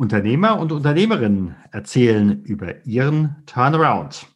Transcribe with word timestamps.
Unternehmer 0.00 0.58
und 0.58 0.72
Unternehmerinnen 0.72 1.56
erzählen 1.72 2.42
über 2.44 2.86
ihren 2.86 3.36
Turnaround. 3.44 4.28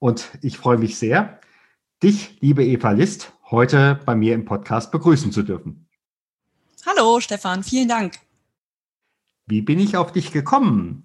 Und 0.00 0.36
ich 0.42 0.58
freue 0.58 0.78
mich 0.78 0.98
sehr, 0.98 1.38
dich, 2.02 2.38
liebe 2.40 2.64
Eva 2.64 2.90
List, 2.90 3.32
heute 3.52 4.00
bei 4.04 4.16
mir 4.16 4.34
im 4.34 4.44
Podcast 4.44 4.90
begrüßen 4.90 5.30
zu 5.30 5.44
dürfen. 5.44 5.88
Hallo, 6.84 7.20
Stefan, 7.20 7.62
vielen 7.62 7.86
Dank. 7.86 8.14
Wie 9.46 9.62
bin 9.62 9.78
ich 9.78 9.96
auf 9.96 10.10
dich 10.10 10.32
gekommen? 10.32 11.04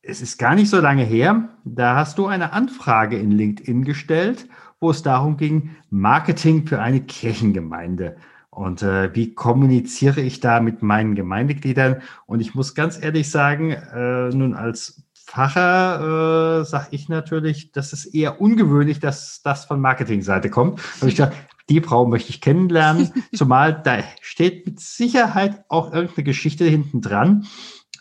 Es 0.00 0.20
ist 0.20 0.38
gar 0.38 0.54
nicht 0.54 0.70
so 0.70 0.78
lange 0.78 1.02
her, 1.02 1.48
da 1.64 1.96
hast 1.96 2.18
du 2.18 2.28
eine 2.28 2.52
Anfrage 2.52 3.18
in 3.18 3.32
LinkedIn 3.32 3.82
gestellt, 3.82 4.48
wo 4.78 4.92
es 4.92 5.02
darum 5.02 5.36
ging, 5.36 5.74
Marketing 5.90 6.68
für 6.68 6.80
eine 6.80 7.00
Kirchengemeinde. 7.00 8.16
Und 8.50 8.82
äh, 8.82 9.14
wie 9.14 9.34
kommuniziere 9.34 10.20
ich 10.20 10.40
da 10.40 10.60
mit 10.60 10.82
meinen 10.82 11.14
Gemeindegliedern? 11.14 12.02
Und 12.26 12.40
ich 12.40 12.54
muss 12.54 12.74
ganz 12.74 13.00
ehrlich 13.00 13.30
sagen, 13.30 13.70
äh, 13.70 14.28
nun 14.30 14.54
als 14.54 15.02
Pfarrer 15.14 16.60
äh, 16.60 16.64
sage 16.64 16.88
ich 16.90 17.08
natürlich, 17.08 17.70
das 17.70 17.92
ist 17.92 18.06
eher 18.06 18.40
ungewöhnlich, 18.40 18.98
dass 18.98 19.42
das 19.42 19.64
von 19.64 19.80
Marketingseite 19.80 20.50
kommt. 20.50 20.80
Und 21.00 21.08
ich 21.08 21.14
dachte, 21.14 21.36
die 21.68 21.80
Frau 21.80 22.04
möchte 22.06 22.30
ich 22.30 22.40
kennenlernen, 22.40 23.12
zumal 23.34 23.80
da 23.80 23.98
steht 24.20 24.66
mit 24.66 24.80
Sicherheit 24.80 25.64
auch 25.68 25.92
irgendeine 25.92 26.24
Geschichte 26.24 26.64
hinten 26.64 27.00
dran, 27.00 27.46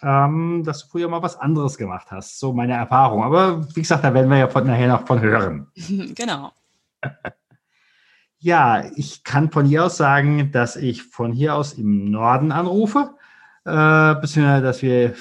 ähm, 0.01 0.63
dass 0.65 0.81
du 0.83 0.87
früher 0.89 1.07
mal 1.07 1.21
was 1.21 1.37
anderes 1.39 1.77
gemacht 1.77 2.07
hast. 2.09 2.39
So 2.39 2.51
meine 2.53 2.73
Erfahrung. 2.73 3.23
Aber 3.23 3.67
wie 3.75 3.81
gesagt, 3.81 4.03
da 4.03 4.13
werden 4.15 4.31
wir 4.31 4.37
ja 4.37 4.47
von 4.47 4.65
nachher 4.65 4.87
noch 4.87 5.05
von 5.05 5.21
hören. 5.21 5.67
Genau. 6.15 6.51
Ja, 8.41 8.85
ich 8.95 9.25
kann 9.25 9.51
von 9.51 9.65
hier 9.65 9.85
aus 9.85 9.97
sagen, 9.97 10.51
dass 10.53 10.77
ich 10.77 11.03
von 11.03 11.33
hier 11.33 11.55
aus 11.55 11.73
im 11.73 12.09
Norden 12.09 12.53
anrufe, 12.53 13.15
äh, 13.65 14.15
beziehungsweise 14.15 14.63
dass 14.63 14.81
wir 14.81 15.13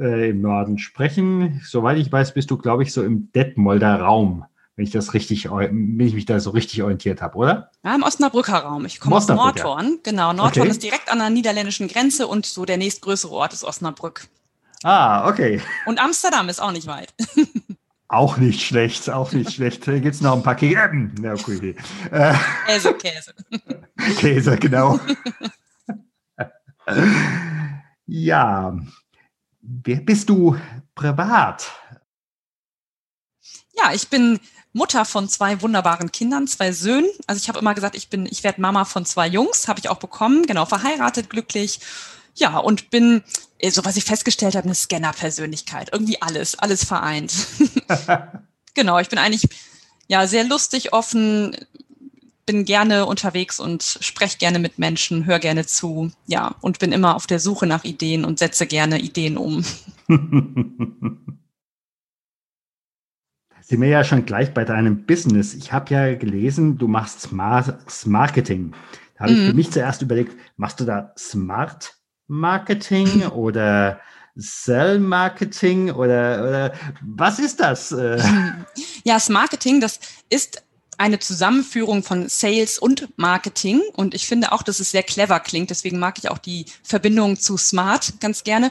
äh, 0.00 0.30
im 0.30 0.40
Norden 0.40 0.78
sprechen. 0.78 1.60
Soweit 1.64 1.96
ich 1.98 2.10
weiß, 2.10 2.34
bist 2.34 2.50
du, 2.50 2.58
glaube 2.58 2.82
ich, 2.82 2.92
so 2.92 3.04
im 3.04 3.30
Detmolder 3.30 4.00
Raum, 4.00 4.46
wenn 4.74 4.84
ich 4.84 4.90
das 4.90 5.14
richtig, 5.14 5.48
wenn 5.48 6.00
ich 6.00 6.14
mich 6.14 6.26
da 6.26 6.40
so 6.40 6.50
richtig 6.50 6.82
orientiert 6.82 7.22
habe, 7.22 7.36
oder? 7.36 7.70
Ja, 7.84 7.94
im 7.94 8.02
Osnabrücker 8.02 8.58
Raum. 8.58 8.84
Ich 8.84 8.98
komme 8.98 9.14
aus 9.14 9.28
Nordhorn. 9.28 10.00
Genau, 10.02 10.32
Nordhorn 10.32 10.66
okay. 10.66 10.70
ist 10.70 10.82
direkt 10.82 11.08
an 11.10 11.18
der 11.18 11.30
niederländischen 11.30 11.86
Grenze 11.86 12.26
und 12.26 12.46
so 12.46 12.64
der 12.64 12.78
nächstgrößere 12.78 13.32
Ort 13.32 13.52
ist 13.52 13.62
Osnabrück. 13.62 14.26
Ah, 14.82 15.28
okay. 15.28 15.60
Und 15.86 16.02
Amsterdam 16.02 16.48
ist 16.48 16.60
auch 16.60 16.72
nicht 16.72 16.88
weit. 16.88 17.14
Auch 18.08 18.36
nicht 18.36 18.62
schlecht, 18.62 19.10
auch 19.10 19.32
nicht 19.32 19.52
schlecht. 19.52 19.84
Hier 19.84 20.00
gibt 20.00 20.14
es 20.14 20.20
noch 20.20 20.36
ein 20.36 20.42
paar 20.42 20.54
Käse. 20.54 20.74
Ja, 21.22 21.32
okay. 21.32 21.74
Äh, 22.12 22.34
Käse, 22.66 22.94
Käse. 22.94 23.34
Käse, 24.18 24.56
genau. 24.58 25.00
ja. 28.06 28.78
Wer 29.60 29.96
bist 29.96 30.28
du 30.28 30.56
privat? 30.94 31.72
Ja, 33.74 33.92
ich 33.92 34.08
bin 34.08 34.38
Mutter 34.72 35.04
von 35.04 35.28
zwei 35.28 35.60
wunderbaren 35.62 36.12
Kindern, 36.12 36.46
zwei 36.46 36.70
Söhnen. 36.70 37.10
Also 37.26 37.40
ich 37.40 37.48
habe 37.48 37.58
immer 37.58 37.74
gesagt, 37.74 37.96
ich 37.96 38.08
bin, 38.08 38.26
ich 38.26 38.44
werde 38.44 38.60
Mama 38.60 38.84
von 38.84 39.04
zwei 39.04 39.26
Jungs, 39.26 39.66
habe 39.66 39.80
ich 39.80 39.88
auch 39.88 39.98
bekommen, 39.98 40.46
genau, 40.46 40.64
verheiratet, 40.66 41.28
glücklich. 41.30 41.80
Ja, 42.36 42.58
und 42.58 42.90
bin 42.90 43.22
äh, 43.58 43.70
so 43.70 43.84
was 43.84 43.96
ich 43.96 44.04
festgestellt 44.04 44.54
habe, 44.54 44.66
eine 44.66 44.74
Scanner-Persönlichkeit. 44.74 45.90
Irgendwie 45.92 46.20
alles, 46.20 46.58
alles 46.58 46.84
vereint. 46.84 47.32
genau, 48.74 48.98
ich 48.98 49.08
bin 49.08 49.18
eigentlich 49.18 49.48
ja 50.08 50.26
sehr 50.26 50.44
lustig, 50.44 50.92
offen, 50.92 51.56
bin 52.44 52.64
gerne 52.64 53.06
unterwegs 53.06 53.58
und 53.58 53.98
spreche 54.00 54.38
gerne 54.38 54.58
mit 54.58 54.78
Menschen, 54.78 55.26
höre 55.26 55.40
gerne 55.40 55.66
zu, 55.66 56.12
ja, 56.26 56.54
und 56.60 56.78
bin 56.78 56.92
immer 56.92 57.16
auf 57.16 57.26
der 57.26 57.40
Suche 57.40 57.66
nach 57.66 57.84
Ideen 57.84 58.24
und 58.24 58.38
setze 58.38 58.66
gerne 58.66 59.00
Ideen 59.00 59.36
um. 59.36 59.64
sind 63.62 63.80
wir 63.80 63.88
ja 63.88 64.04
schon 64.04 64.26
gleich 64.26 64.54
bei 64.54 64.64
deinem 64.64 65.06
Business. 65.06 65.54
Ich 65.54 65.72
habe 65.72 65.92
ja 65.92 66.14
gelesen, 66.14 66.78
du 66.78 66.86
machst 66.86 67.22
Smart 67.22 68.06
Marketing. 68.06 68.72
Da 69.14 69.24
habe 69.24 69.32
mhm. 69.32 69.38
ich 69.40 69.46
für 69.46 69.54
mich 69.54 69.70
zuerst 69.72 70.02
überlegt, 70.02 70.36
machst 70.56 70.78
du 70.78 70.84
da 70.84 71.12
Smart 71.18 71.95
Marketing 72.28 73.26
oder 73.34 74.00
Sell 74.34 74.98
Marketing 74.98 75.90
oder, 75.90 76.42
oder 76.46 76.72
was 77.00 77.38
ist 77.38 77.60
das? 77.60 77.94
Ja, 79.04 79.14
das 79.14 79.28
Marketing, 79.28 79.80
das 79.80 80.00
ist 80.30 80.64
eine 80.98 81.18
Zusammenführung 81.18 82.02
von 82.02 82.28
Sales 82.28 82.78
und 82.78 83.08
Marketing. 83.16 83.82
Und 83.94 84.14
ich 84.14 84.26
finde 84.26 84.52
auch, 84.52 84.62
dass 84.62 84.80
es 84.80 84.90
sehr 84.90 85.02
clever 85.02 85.40
klingt. 85.40 85.70
Deswegen 85.70 85.98
mag 85.98 86.18
ich 86.18 86.30
auch 86.30 86.38
die 86.38 86.66
Verbindung 86.82 87.38
zu 87.38 87.56
Smart 87.56 88.14
ganz 88.20 88.44
gerne. 88.44 88.70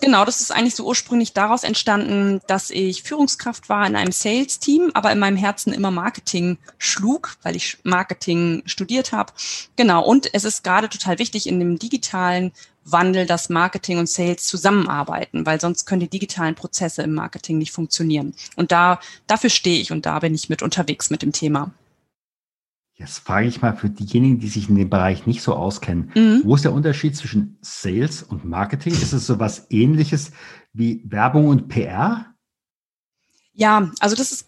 Genau, 0.00 0.24
das 0.24 0.40
ist 0.40 0.52
eigentlich 0.52 0.74
so 0.74 0.86
ursprünglich 0.86 1.32
daraus 1.32 1.64
entstanden, 1.64 2.40
dass 2.46 2.70
ich 2.70 3.02
Führungskraft 3.02 3.68
war 3.68 3.86
in 3.86 3.96
einem 3.96 4.12
Sales-Team, 4.12 4.90
aber 4.94 5.12
in 5.12 5.18
meinem 5.18 5.36
Herzen 5.36 5.72
immer 5.72 5.90
Marketing 5.90 6.58
schlug, 6.78 7.36
weil 7.42 7.56
ich 7.56 7.78
Marketing 7.82 8.62
studiert 8.66 9.12
habe. 9.12 9.32
Genau, 9.76 10.04
und 10.04 10.32
es 10.32 10.44
ist 10.44 10.64
gerade 10.64 10.88
total 10.88 11.18
wichtig 11.18 11.46
in 11.46 11.58
dem 11.58 11.78
digitalen 11.78 12.52
Wandel, 12.86 13.26
dass 13.26 13.48
Marketing 13.48 13.98
und 13.98 14.08
Sales 14.08 14.46
zusammenarbeiten, 14.46 15.44
weil 15.44 15.60
sonst 15.60 15.86
können 15.86 16.00
die 16.00 16.08
digitalen 16.08 16.54
Prozesse 16.54 17.02
im 17.02 17.14
Marketing 17.14 17.58
nicht 17.58 17.72
funktionieren. 17.72 18.34
Und 18.54 18.72
da, 18.72 19.00
dafür 19.26 19.50
stehe 19.50 19.80
ich 19.80 19.92
und 19.92 20.06
da 20.06 20.18
bin 20.20 20.34
ich 20.34 20.48
mit 20.48 20.62
unterwegs 20.62 21.10
mit 21.10 21.22
dem 21.22 21.32
Thema. 21.32 21.72
Jetzt 22.98 23.18
frage 23.18 23.46
ich 23.46 23.60
mal 23.60 23.76
für 23.76 23.90
diejenigen, 23.90 24.38
die 24.38 24.48
sich 24.48 24.70
in 24.70 24.76
dem 24.76 24.88
Bereich 24.88 25.26
nicht 25.26 25.42
so 25.42 25.54
auskennen. 25.54 26.10
Mhm. 26.14 26.42
Wo 26.44 26.54
ist 26.54 26.64
der 26.64 26.72
Unterschied 26.72 27.14
zwischen 27.14 27.58
Sales 27.60 28.22
und 28.22 28.46
Marketing? 28.46 28.94
Ist 28.94 29.12
es 29.12 29.26
so 29.26 29.38
was 29.38 29.66
ähnliches 29.68 30.30
wie 30.72 31.02
Werbung 31.04 31.48
und 31.48 31.68
PR? 31.68 32.24
Ja, 33.52 33.90
also 34.00 34.16
das 34.16 34.32
ist 34.32 34.46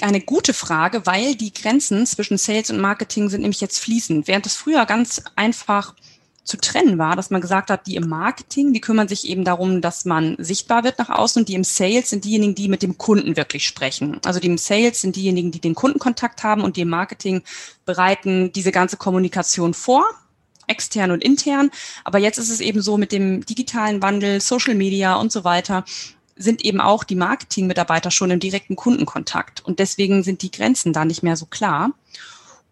eine 0.00 0.20
gute 0.20 0.52
Frage, 0.52 1.06
weil 1.06 1.36
die 1.36 1.52
Grenzen 1.52 2.06
zwischen 2.06 2.38
Sales 2.38 2.70
und 2.70 2.80
Marketing 2.80 3.28
sind 3.28 3.42
nämlich 3.42 3.60
jetzt 3.60 3.78
fließend. 3.78 4.26
Während 4.26 4.46
es 4.46 4.56
früher 4.56 4.84
ganz 4.84 5.22
einfach 5.36 5.94
zu 6.46 6.56
trennen 6.56 6.96
war, 6.96 7.16
dass 7.16 7.30
man 7.30 7.40
gesagt 7.40 7.70
hat, 7.70 7.86
die 7.86 7.96
im 7.96 8.08
Marketing, 8.08 8.72
die 8.72 8.80
kümmern 8.80 9.08
sich 9.08 9.28
eben 9.28 9.44
darum, 9.44 9.80
dass 9.80 10.04
man 10.04 10.36
sichtbar 10.38 10.84
wird 10.84 10.98
nach 10.98 11.10
außen 11.10 11.42
und 11.42 11.48
die 11.48 11.54
im 11.54 11.64
Sales 11.64 12.08
sind 12.10 12.24
diejenigen, 12.24 12.54
die 12.54 12.68
mit 12.68 12.82
dem 12.82 12.96
Kunden 12.96 13.36
wirklich 13.36 13.66
sprechen. 13.66 14.20
Also 14.24 14.38
die 14.38 14.46
im 14.46 14.56
Sales 14.56 15.00
sind 15.00 15.16
diejenigen, 15.16 15.50
die 15.50 15.60
den 15.60 15.74
Kundenkontakt 15.74 16.44
haben 16.44 16.62
und 16.62 16.76
die 16.76 16.82
im 16.82 16.88
Marketing 16.88 17.42
bereiten 17.84 18.52
diese 18.52 18.70
ganze 18.70 18.96
Kommunikation 18.96 19.74
vor 19.74 20.06
extern 20.68 21.10
und 21.10 21.22
intern. 21.22 21.70
Aber 22.04 22.18
jetzt 22.18 22.38
ist 22.38 22.50
es 22.50 22.60
eben 22.60 22.80
so 22.80 22.96
mit 22.96 23.12
dem 23.12 23.44
digitalen 23.44 24.02
Wandel, 24.02 24.40
Social 24.40 24.74
Media 24.74 25.16
und 25.16 25.32
so 25.32 25.44
weiter, 25.44 25.84
sind 26.36 26.64
eben 26.64 26.80
auch 26.80 27.04
die 27.04 27.14
Marketing-Mitarbeiter 27.16 28.10
schon 28.10 28.30
im 28.30 28.40
direkten 28.40 28.76
Kundenkontakt. 28.76 29.64
Und 29.64 29.78
deswegen 29.78 30.22
sind 30.22 30.42
die 30.42 30.50
Grenzen 30.50 30.92
da 30.92 31.04
nicht 31.04 31.22
mehr 31.22 31.36
so 31.36 31.46
klar. 31.46 31.92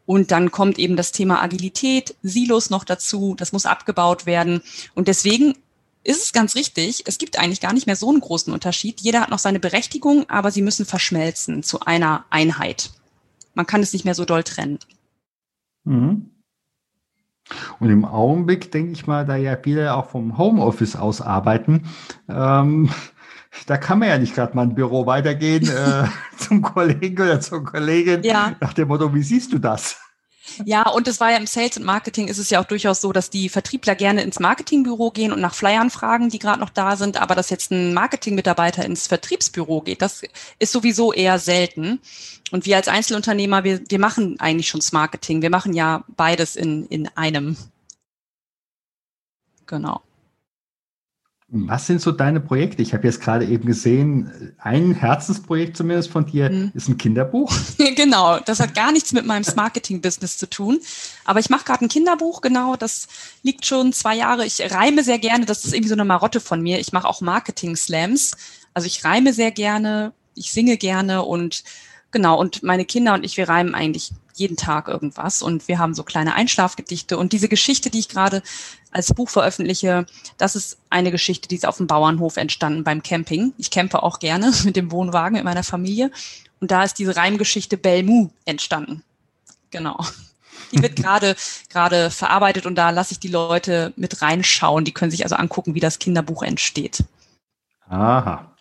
Und 0.06 0.30
dann 0.30 0.50
kommt 0.50 0.78
eben 0.78 0.96
das 0.96 1.12
Thema 1.12 1.42
Agilität, 1.42 2.14
Silos 2.22 2.70
noch 2.70 2.84
dazu, 2.84 3.34
das 3.38 3.52
muss 3.52 3.66
abgebaut 3.66 4.26
werden. 4.26 4.62
Und 4.94 5.08
deswegen 5.08 5.54
ist 6.02 6.22
es 6.22 6.32
ganz 6.32 6.54
richtig, 6.54 7.04
es 7.06 7.16
gibt 7.18 7.38
eigentlich 7.38 7.62
gar 7.62 7.72
nicht 7.72 7.86
mehr 7.86 7.96
so 7.96 8.10
einen 8.10 8.20
großen 8.20 8.52
Unterschied. 8.52 9.00
Jeder 9.00 9.22
hat 9.22 9.30
noch 9.30 9.38
seine 9.38 9.60
Berechtigung, 9.60 10.28
aber 10.28 10.50
sie 10.50 10.62
müssen 10.62 10.84
verschmelzen 10.84 11.62
zu 11.62 11.80
einer 11.80 12.26
Einheit. 12.28 12.90
Man 13.54 13.66
kann 13.66 13.82
es 13.82 13.92
nicht 13.92 14.04
mehr 14.04 14.14
so 14.14 14.26
doll 14.26 14.42
trennen. 14.42 14.78
Mhm. 15.84 16.30
Und 17.78 17.90
im 17.90 18.04
Augenblick 18.04 18.70
denke 18.72 18.92
ich 18.92 19.06
mal, 19.06 19.26
da 19.26 19.36
ja 19.36 19.56
viele 19.62 19.94
auch 19.94 20.10
vom 20.10 20.38
Homeoffice 20.38 20.96
aus 20.96 21.20
arbeiten, 21.20 21.86
ähm, 22.28 22.90
da 23.66 23.76
kann 23.76 23.98
man 23.98 24.08
ja 24.08 24.18
nicht 24.18 24.34
gerade 24.34 24.54
mal 24.54 24.62
ein 24.62 24.74
Büro 24.74 25.06
weitergehen 25.06 25.68
äh, 25.68 26.04
zum 26.36 26.62
Kollegen 26.62 27.20
oder 27.22 27.40
zur 27.40 27.64
Kollegin 27.64 28.22
ja. 28.22 28.56
nach 28.60 28.72
dem 28.72 28.88
Motto, 28.88 29.14
wie 29.14 29.22
siehst 29.22 29.52
du 29.52 29.58
das? 29.58 29.96
Ja, 30.64 30.88
und 30.88 31.08
es 31.08 31.20
war 31.20 31.30
ja 31.30 31.38
im 31.38 31.46
Sales 31.46 31.78
und 31.78 31.84
Marketing 31.84 32.28
ist 32.28 32.38
es 32.38 32.50
ja 32.50 32.60
auch 32.60 32.66
durchaus 32.66 33.00
so, 33.00 33.12
dass 33.12 33.30
die 33.30 33.48
Vertriebler 33.48 33.94
gerne 33.94 34.22
ins 34.22 34.40
Marketingbüro 34.40 35.10
gehen 35.10 35.32
und 35.32 35.40
nach 35.40 35.54
Flyern 35.54 35.90
fragen, 35.90 36.28
die 36.28 36.38
gerade 36.38 36.60
noch 36.60 36.70
da 36.70 36.96
sind, 36.96 37.20
aber 37.20 37.34
dass 37.34 37.50
jetzt 37.50 37.70
ein 37.70 37.94
Marketingmitarbeiter 37.94 38.84
ins 38.84 39.06
Vertriebsbüro 39.06 39.80
geht, 39.80 40.02
das 40.02 40.22
ist 40.58 40.72
sowieso 40.72 41.12
eher 41.12 41.38
selten. 41.38 42.00
Und 42.50 42.66
wir 42.66 42.76
als 42.76 42.88
Einzelunternehmer, 42.88 43.64
wir, 43.64 43.80
wir 43.88 43.98
machen 43.98 44.38
eigentlich 44.38 44.68
schon 44.68 44.80
das 44.80 44.92
Marketing. 44.92 45.40
Wir 45.40 45.50
machen 45.50 45.72
ja 45.72 46.04
beides 46.08 46.56
in, 46.56 46.86
in 46.86 47.08
einem. 47.16 47.56
Genau. 49.66 50.02
Was 51.56 51.86
sind 51.86 52.00
so 52.00 52.10
deine 52.10 52.40
Projekte? 52.40 52.82
Ich 52.82 52.94
habe 52.94 53.06
jetzt 53.06 53.20
gerade 53.20 53.44
eben 53.44 53.64
gesehen, 53.64 54.54
ein 54.58 54.92
Herzensprojekt 54.92 55.76
zumindest 55.76 56.10
von 56.10 56.26
dir 56.26 56.50
mhm. 56.50 56.72
ist 56.74 56.88
ein 56.88 56.98
Kinderbuch. 56.98 57.54
genau, 57.96 58.40
das 58.40 58.58
hat 58.58 58.74
gar 58.74 58.90
nichts 58.90 59.12
mit 59.12 59.24
meinem 59.24 59.44
Marketing-Business 59.54 60.36
zu 60.36 60.50
tun. 60.50 60.80
Aber 61.24 61.38
ich 61.38 61.50
mache 61.50 61.64
gerade 61.64 61.84
ein 61.84 61.88
Kinderbuch, 61.88 62.40
genau, 62.40 62.74
das 62.74 63.06
liegt 63.42 63.64
schon 63.66 63.92
zwei 63.92 64.16
Jahre. 64.16 64.44
Ich 64.44 64.60
reime 64.68 65.04
sehr 65.04 65.20
gerne, 65.20 65.46
das 65.46 65.64
ist 65.64 65.74
irgendwie 65.74 65.90
so 65.90 65.94
eine 65.94 66.04
Marotte 66.04 66.40
von 66.40 66.60
mir. 66.60 66.80
Ich 66.80 66.92
mache 66.92 67.06
auch 67.06 67.20
Marketing-Slams. 67.20 68.32
Also 68.74 68.86
ich 68.86 69.04
reime 69.04 69.32
sehr 69.32 69.52
gerne, 69.52 70.12
ich 70.34 70.50
singe 70.50 70.76
gerne 70.76 71.22
und 71.22 71.62
genau, 72.14 72.38
und 72.40 72.62
meine 72.62 72.86
Kinder 72.86 73.12
und 73.12 73.24
ich, 73.24 73.36
wir 73.36 73.48
reimen 73.48 73.74
eigentlich 73.74 74.12
jeden 74.34 74.56
Tag 74.56 74.88
irgendwas 74.88 75.42
und 75.42 75.68
wir 75.68 75.78
haben 75.78 75.94
so 75.94 76.02
kleine 76.02 76.34
Einschlafgedichte 76.34 77.18
und 77.18 77.32
diese 77.34 77.48
Geschichte, 77.48 77.90
die 77.90 77.98
ich 77.98 78.08
gerade 78.08 78.42
als 78.90 79.12
Buch 79.12 79.28
veröffentliche, 79.28 80.06
das 80.38 80.56
ist 80.56 80.78
eine 80.88 81.10
Geschichte, 81.10 81.48
die 81.48 81.56
ist 81.56 81.66
auf 81.66 81.76
dem 81.76 81.86
Bauernhof 81.86 82.36
entstanden 82.36 82.84
beim 82.84 83.02
Camping. 83.02 83.52
Ich 83.58 83.70
campe 83.70 84.02
auch 84.02 84.20
gerne 84.20 84.52
mit 84.64 84.76
dem 84.76 84.90
Wohnwagen 84.90 85.34
mit 85.34 85.44
meiner 85.44 85.64
Familie 85.64 86.10
und 86.60 86.70
da 86.70 86.84
ist 86.84 86.98
diese 86.98 87.16
Reimgeschichte 87.16 87.76
Belmu 87.76 88.30
entstanden. 88.44 89.02
Genau. 89.70 89.98
Die 90.72 90.80
wird 90.80 90.96
gerade 91.02 91.36
gerade 91.68 92.10
verarbeitet 92.10 92.64
und 92.64 92.76
da 92.76 92.90
lasse 92.90 93.12
ich 93.12 93.20
die 93.20 93.28
Leute 93.28 93.92
mit 93.96 94.22
reinschauen. 94.22 94.84
Die 94.84 94.92
können 94.92 95.10
sich 95.10 95.24
also 95.24 95.34
angucken, 95.34 95.74
wie 95.74 95.80
das 95.80 95.98
Kinderbuch 95.98 96.42
entsteht. 96.42 97.04
Aha. 97.88 98.53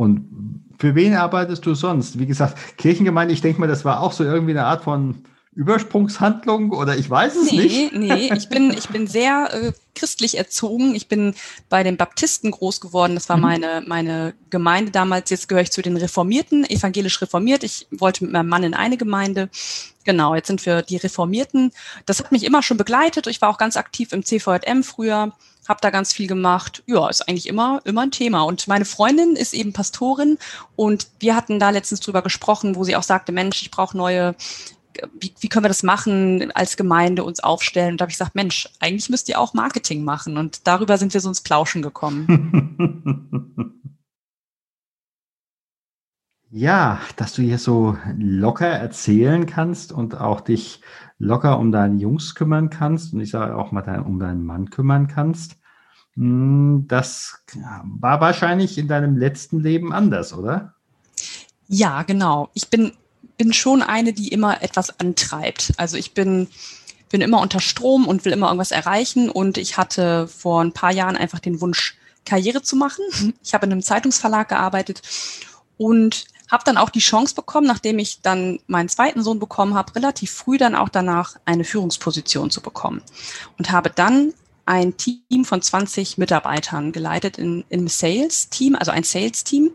Und 0.00 0.64
für 0.78 0.94
wen 0.94 1.12
arbeitest 1.12 1.66
du 1.66 1.74
sonst? 1.74 2.18
Wie 2.18 2.24
gesagt, 2.24 2.78
Kirchengemeinde, 2.78 3.34
ich 3.34 3.42
denke 3.42 3.60
mal, 3.60 3.66
das 3.66 3.84
war 3.84 4.00
auch 4.00 4.12
so 4.12 4.24
irgendwie 4.24 4.52
eine 4.52 4.64
Art 4.64 4.82
von 4.82 5.24
Übersprungshandlung 5.54 6.70
oder 6.70 6.96
ich 6.96 7.10
weiß 7.10 7.36
es 7.36 7.52
nee, 7.52 7.58
nicht. 7.58 7.92
Nee, 7.92 8.32
ich 8.34 8.48
bin, 8.48 8.70
ich 8.70 8.88
bin 8.88 9.06
sehr 9.06 9.50
äh, 9.52 9.72
christlich 9.94 10.38
erzogen. 10.38 10.94
Ich 10.94 11.08
bin 11.08 11.34
bei 11.68 11.82
den 11.82 11.98
Baptisten 11.98 12.50
groß 12.50 12.80
geworden. 12.80 13.12
Das 13.12 13.28
war 13.28 13.36
mhm. 13.36 13.42
meine, 13.42 13.84
meine 13.86 14.32
Gemeinde 14.48 14.90
damals. 14.90 15.28
Jetzt 15.28 15.50
gehöre 15.50 15.64
ich 15.64 15.70
zu 15.70 15.82
den 15.82 15.98
Reformierten, 15.98 16.64
evangelisch 16.64 17.20
reformiert. 17.20 17.62
Ich 17.62 17.86
wollte 17.90 18.24
mit 18.24 18.32
meinem 18.32 18.48
Mann 18.48 18.62
in 18.62 18.72
eine 18.72 18.96
Gemeinde. 18.96 19.50
Genau, 20.04 20.34
jetzt 20.34 20.46
sind 20.46 20.64
wir 20.64 20.80
die 20.80 20.96
Reformierten. 20.96 21.72
Das 22.06 22.20
hat 22.20 22.32
mich 22.32 22.44
immer 22.44 22.62
schon 22.62 22.78
begleitet. 22.78 23.26
Ich 23.26 23.42
war 23.42 23.50
auch 23.50 23.58
ganz 23.58 23.76
aktiv 23.76 24.14
im 24.14 24.24
CVJM 24.24 24.82
früher 24.82 25.34
habe 25.70 25.80
da 25.80 25.88
ganz 25.88 26.12
viel 26.12 26.26
gemacht. 26.26 26.82
Ja, 26.86 27.08
ist 27.08 27.26
eigentlich 27.26 27.48
immer, 27.48 27.80
immer 27.84 28.02
ein 28.02 28.10
Thema. 28.10 28.42
Und 28.42 28.68
meine 28.68 28.84
Freundin 28.84 29.36
ist 29.36 29.54
eben 29.54 29.72
Pastorin 29.72 30.36
und 30.76 31.06
wir 31.20 31.34
hatten 31.34 31.58
da 31.58 31.70
letztens 31.70 32.00
drüber 32.00 32.20
gesprochen, 32.20 32.76
wo 32.76 32.84
sie 32.84 32.96
auch 32.96 33.02
sagte, 33.02 33.32
Mensch, 33.32 33.62
ich 33.62 33.70
brauche 33.70 33.96
neue, 33.96 34.34
wie, 35.18 35.32
wie 35.40 35.48
können 35.48 35.64
wir 35.64 35.68
das 35.68 35.82
machen, 35.82 36.50
als 36.52 36.76
Gemeinde 36.76 37.24
uns 37.24 37.40
aufstellen? 37.40 37.92
Und 37.92 38.00
da 38.00 38.02
habe 38.02 38.10
ich 38.10 38.18
gesagt, 38.18 38.34
Mensch, 38.34 38.68
eigentlich 38.80 39.08
müsst 39.08 39.28
ihr 39.28 39.40
auch 39.40 39.54
Marketing 39.54 40.04
machen. 40.04 40.36
Und 40.36 40.66
darüber 40.66 40.98
sind 40.98 41.14
wir 41.14 41.20
so 41.20 41.28
ins 41.28 41.40
Plauschen 41.40 41.80
gekommen. 41.80 43.76
Ja, 46.52 46.98
dass 47.14 47.34
du 47.34 47.42
hier 47.42 47.58
so 47.58 47.96
locker 48.16 48.66
erzählen 48.66 49.46
kannst 49.46 49.92
und 49.92 50.20
auch 50.20 50.40
dich 50.40 50.80
locker 51.16 51.60
um 51.60 51.70
deine 51.70 52.00
Jungs 52.00 52.34
kümmern 52.34 52.70
kannst 52.70 53.14
und 53.14 53.20
ich 53.20 53.30
sage 53.30 53.54
auch 53.54 53.70
mal 53.70 54.00
um 54.00 54.18
deinen 54.18 54.44
Mann 54.44 54.68
kümmern 54.68 55.06
kannst. 55.06 55.59
Hm, 56.20 56.84
das 56.86 57.38
war 57.82 58.20
wahrscheinlich 58.20 58.76
in 58.76 58.88
deinem 58.88 59.16
letzten 59.16 59.60
Leben 59.60 59.90
anders, 59.90 60.34
oder? 60.34 60.74
Ja, 61.66 62.02
genau. 62.02 62.50
Ich 62.52 62.68
bin, 62.68 62.92
bin 63.38 63.54
schon 63.54 63.80
eine, 63.80 64.12
die 64.12 64.28
immer 64.28 64.62
etwas 64.62 65.00
antreibt. 65.00 65.72
Also 65.78 65.96
ich 65.96 66.12
bin, 66.12 66.48
bin 67.08 67.22
immer 67.22 67.40
unter 67.40 67.60
Strom 67.60 68.06
und 68.06 68.26
will 68.26 68.34
immer 68.34 68.48
irgendwas 68.48 68.70
erreichen. 68.70 69.30
Und 69.30 69.56
ich 69.56 69.78
hatte 69.78 70.28
vor 70.28 70.62
ein 70.62 70.72
paar 70.72 70.92
Jahren 70.92 71.16
einfach 71.16 71.38
den 71.38 71.62
Wunsch, 71.62 71.96
Karriere 72.26 72.60
zu 72.60 72.76
machen. 72.76 73.02
Ich 73.42 73.54
habe 73.54 73.64
in 73.64 73.72
einem 73.72 73.82
Zeitungsverlag 73.82 74.50
gearbeitet 74.50 75.00
und 75.78 76.26
habe 76.50 76.64
dann 76.64 76.76
auch 76.76 76.90
die 76.90 76.98
Chance 76.98 77.34
bekommen, 77.34 77.66
nachdem 77.66 77.98
ich 77.98 78.20
dann 78.20 78.58
meinen 78.66 78.90
zweiten 78.90 79.22
Sohn 79.22 79.38
bekommen 79.38 79.72
habe, 79.72 79.94
relativ 79.94 80.32
früh 80.32 80.58
dann 80.58 80.74
auch 80.74 80.90
danach 80.90 81.36
eine 81.46 81.64
Führungsposition 81.64 82.50
zu 82.50 82.60
bekommen. 82.60 83.00
Und 83.56 83.72
habe 83.72 83.88
dann 83.88 84.34
ein 84.70 84.96
Team 84.96 85.44
von 85.44 85.60
20 85.60 86.16
Mitarbeitern 86.16 86.92
geleitet 86.92 87.38
in, 87.38 87.64
im 87.70 87.88
Sales-Team, 87.88 88.76
also 88.76 88.92
ein 88.92 89.02
Sales-Team. 89.02 89.72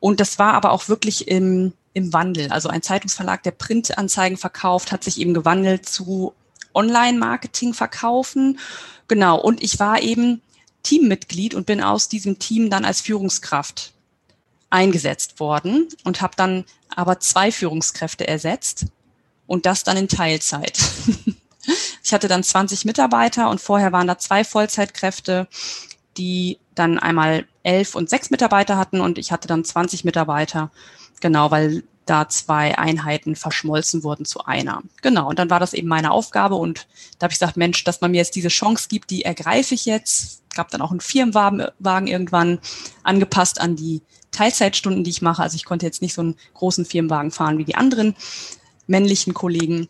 Und 0.00 0.20
das 0.20 0.38
war 0.38 0.52
aber 0.52 0.72
auch 0.72 0.88
wirklich 0.88 1.28
im, 1.28 1.72
im 1.94 2.12
Wandel. 2.12 2.52
Also 2.52 2.68
ein 2.68 2.82
Zeitungsverlag, 2.82 3.42
der 3.42 3.52
Printanzeigen 3.52 4.36
verkauft, 4.36 4.92
hat 4.92 5.02
sich 5.02 5.18
eben 5.18 5.32
gewandelt 5.32 5.88
zu 5.88 6.34
Online-Marketing 6.74 7.72
verkaufen. 7.72 8.58
Genau. 9.08 9.40
Und 9.40 9.62
ich 9.62 9.78
war 9.78 10.02
eben 10.02 10.42
Teammitglied 10.82 11.54
und 11.54 11.64
bin 11.64 11.80
aus 11.82 12.10
diesem 12.10 12.38
Team 12.38 12.68
dann 12.68 12.84
als 12.84 13.00
Führungskraft 13.00 13.94
eingesetzt 14.68 15.40
worden 15.40 15.88
und 16.04 16.20
habe 16.20 16.36
dann 16.36 16.66
aber 16.94 17.18
zwei 17.18 17.50
Führungskräfte 17.50 18.28
ersetzt 18.28 18.86
und 19.46 19.64
das 19.64 19.84
dann 19.84 19.96
in 19.96 20.08
Teilzeit. 20.08 20.78
Ich 22.02 22.12
hatte 22.12 22.28
dann 22.28 22.42
20 22.42 22.84
Mitarbeiter 22.84 23.50
und 23.50 23.60
vorher 23.60 23.92
waren 23.92 24.06
da 24.06 24.18
zwei 24.18 24.44
Vollzeitkräfte, 24.44 25.48
die 26.16 26.58
dann 26.74 26.98
einmal 26.98 27.46
elf 27.62 27.94
und 27.94 28.10
sechs 28.10 28.30
Mitarbeiter 28.30 28.76
hatten 28.76 29.00
und 29.00 29.18
ich 29.18 29.32
hatte 29.32 29.48
dann 29.48 29.64
20 29.64 30.04
Mitarbeiter. 30.04 30.70
Genau, 31.20 31.50
weil 31.50 31.84
da 32.06 32.28
zwei 32.28 32.76
Einheiten 32.76 33.36
verschmolzen 33.36 34.02
wurden 34.02 34.24
zu 34.24 34.44
einer. 34.44 34.82
Genau, 35.02 35.28
und 35.28 35.38
dann 35.38 35.50
war 35.50 35.60
das 35.60 35.72
eben 35.72 35.88
meine 35.88 36.10
Aufgabe 36.10 36.56
und 36.56 36.86
da 37.18 37.24
habe 37.24 37.32
ich 37.32 37.38
gesagt, 37.38 37.56
Mensch, 37.56 37.84
dass 37.84 38.00
man 38.00 38.10
mir 38.10 38.18
jetzt 38.18 38.34
diese 38.34 38.48
Chance 38.48 38.88
gibt, 38.88 39.10
die 39.10 39.24
ergreife 39.24 39.74
ich 39.74 39.84
jetzt. 39.84 40.42
Gab 40.54 40.70
dann 40.70 40.82
auch 40.82 40.90
einen 40.90 41.00
Firmenwagen 41.00 42.06
irgendwann 42.06 42.58
angepasst 43.04 43.60
an 43.60 43.76
die 43.76 44.02
Teilzeitstunden, 44.32 45.04
die 45.04 45.10
ich 45.10 45.22
mache. 45.22 45.42
Also 45.42 45.54
ich 45.54 45.64
konnte 45.64 45.86
jetzt 45.86 46.02
nicht 46.02 46.14
so 46.14 46.22
einen 46.22 46.36
großen 46.54 46.84
Firmenwagen 46.84 47.30
fahren 47.30 47.58
wie 47.58 47.64
die 47.64 47.76
anderen 47.76 48.16
männlichen 48.86 49.32
Kollegen. 49.32 49.88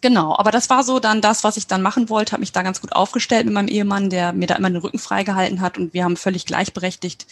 Genau, 0.00 0.36
aber 0.36 0.50
das 0.50 0.70
war 0.70 0.82
so 0.82 0.98
dann 0.98 1.20
das, 1.20 1.44
was 1.44 1.56
ich 1.56 1.66
dann 1.66 1.82
machen 1.82 2.08
wollte, 2.08 2.32
habe 2.32 2.40
mich 2.40 2.52
da 2.52 2.62
ganz 2.62 2.80
gut 2.80 2.92
aufgestellt 2.92 3.44
mit 3.44 3.54
meinem 3.54 3.68
Ehemann, 3.68 4.10
der 4.10 4.32
mir 4.32 4.46
da 4.46 4.56
immer 4.56 4.70
den 4.70 4.80
Rücken 4.80 4.98
freigehalten 4.98 5.60
hat 5.60 5.78
und 5.78 5.94
wir 5.94 6.04
haben 6.04 6.16
völlig 6.16 6.46
gleichberechtigt 6.46 7.26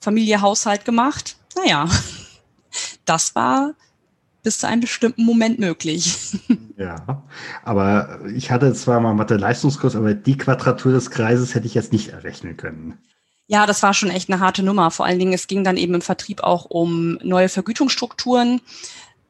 Familie, 0.00 0.40
Haushalt 0.40 0.84
gemacht. 0.84 1.36
Naja, 1.56 1.88
das 3.04 3.34
war 3.34 3.74
bis 4.42 4.58
zu 4.58 4.66
einem 4.66 4.80
bestimmten 4.80 5.24
Moment 5.24 5.58
möglich. 5.58 6.16
Ja, 6.78 7.22
aber 7.62 8.22
ich 8.34 8.50
hatte 8.50 8.72
zwar 8.72 8.98
mal 8.98 9.14
Mathe-Leistungskurs, 9.14 9.94
aber 9.94 10.14
die 10.14 10.36
Quadratur 10.36 10.90
des 10.90 11.12
Kreises 11.12 11.54
hätte 11.54 11.66
ich 11.66 11.74
jetzt 11.74 11.92
nicht 11.92 12.08
errechnen 12.08 12.56
können. 12.56 12.98
Ja, 13.46 13.66
das 13.66 13.84
war 13.84 13.94
schon 13.94 14.10
echt 14.10 14.28
eine 14.28 14.40
harte 14.40 14.64
Nummer. 14.64 14.90
Vor 14.90 15.06
allen 15.06 15.20
Dingen, 15.20 15.32
es 15.32 15.46
ging 15.46 15.62
dann 15.62 15.76
eben 15.76 15.94
im 15.94 16.00
Vertrieb 16.00 16.42
auch 16.42 16.64
um 16.64 17.18
neue 17.22 17.48
Vergütungsstrukturen. 17.48 18.60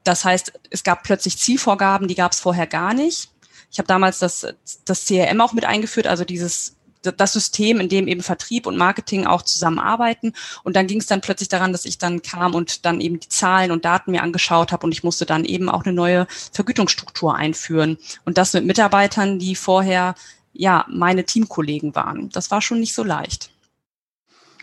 Das 0.05 0.25
heißt, 0.25 0.53
es 0.71 0.85
gab 0.85 1.03
plötzlich 1.03 1.39
Zielvorgaben, 1.39 2.09
die 2.09 2.15
gab 2.15 2.33
es 2.33 2.41
vorher 2.41 2.67
gar 2.67 2.95
nicht. 2.95 3.31
Ich 3.71 3.79
habe 3.79 3.87
damals 3.87 4.19
das, 4.19 4.47
das 4.85 5.07
CRM 5.07 5.41
auch 5.41 5.53
mit 5.53 5.65
eingeführt, 5.65 6.07
also 6.07 6.25
dieses 6.25 6.77
das 7.03 7.33
System, 7.33 7.81
in 7.81 7.89
dem 7.89 8.07
eben 8.07 8.23
Vertrieb 8.23 8.67
und 8.67 8.77
Marketing 8.77 9.27
auch 9.27 9.43
zusammenarbeiten. 9.43 10.33
Und 10.63 10.77
dann 10.77 10.87
ging 10.87 11.01
es 11.01 11.07
dann 11.07 11.21
plötzlich 11.21 11.49
daran, 11.49 11.73
dass 11.73 11.85
ich 11.85 11.99
dann 11.99 12.23
kam 12.23 12.55
und 12.55 12.85
dann 12.85 13.01
eben 13.01 13.19
die 13.19 13.29
Zahlen 13.29 13.71
und 13.73 13.85
Daten 13.85 14.13
mir 14.13 14.23
angeschaut 14.23 14.73
habe 14.73 14.87
und 14.87 14.93
ich 14.93 15.03
musste 15.03 15.27
dann 15.27 15.45
eben 15.45 15.69
auch 15.69 15.85
eine 15.85 15.93
neue 15.93 16.27
Vergütungsstruktur 16.53 17.35
einführen. 17.35 17.99
Und 18.25 18.39
das 18.39 18.53
mit 18.53 18.65
Mitarbeitern, 18.65 19.39
die 19.39 19.57
vorher 19.57 20.15
ja 20.53 20.87
meine 20.89 21.25
Teamkollegen 21.25 21.95
waren. 21.95 22.29
Das 22.31 22.51
war 22.51 22.63
schon 22.63 22.81
nicht 22.81 22.95
so 22.95 23.03
leicht. 23.03 23.51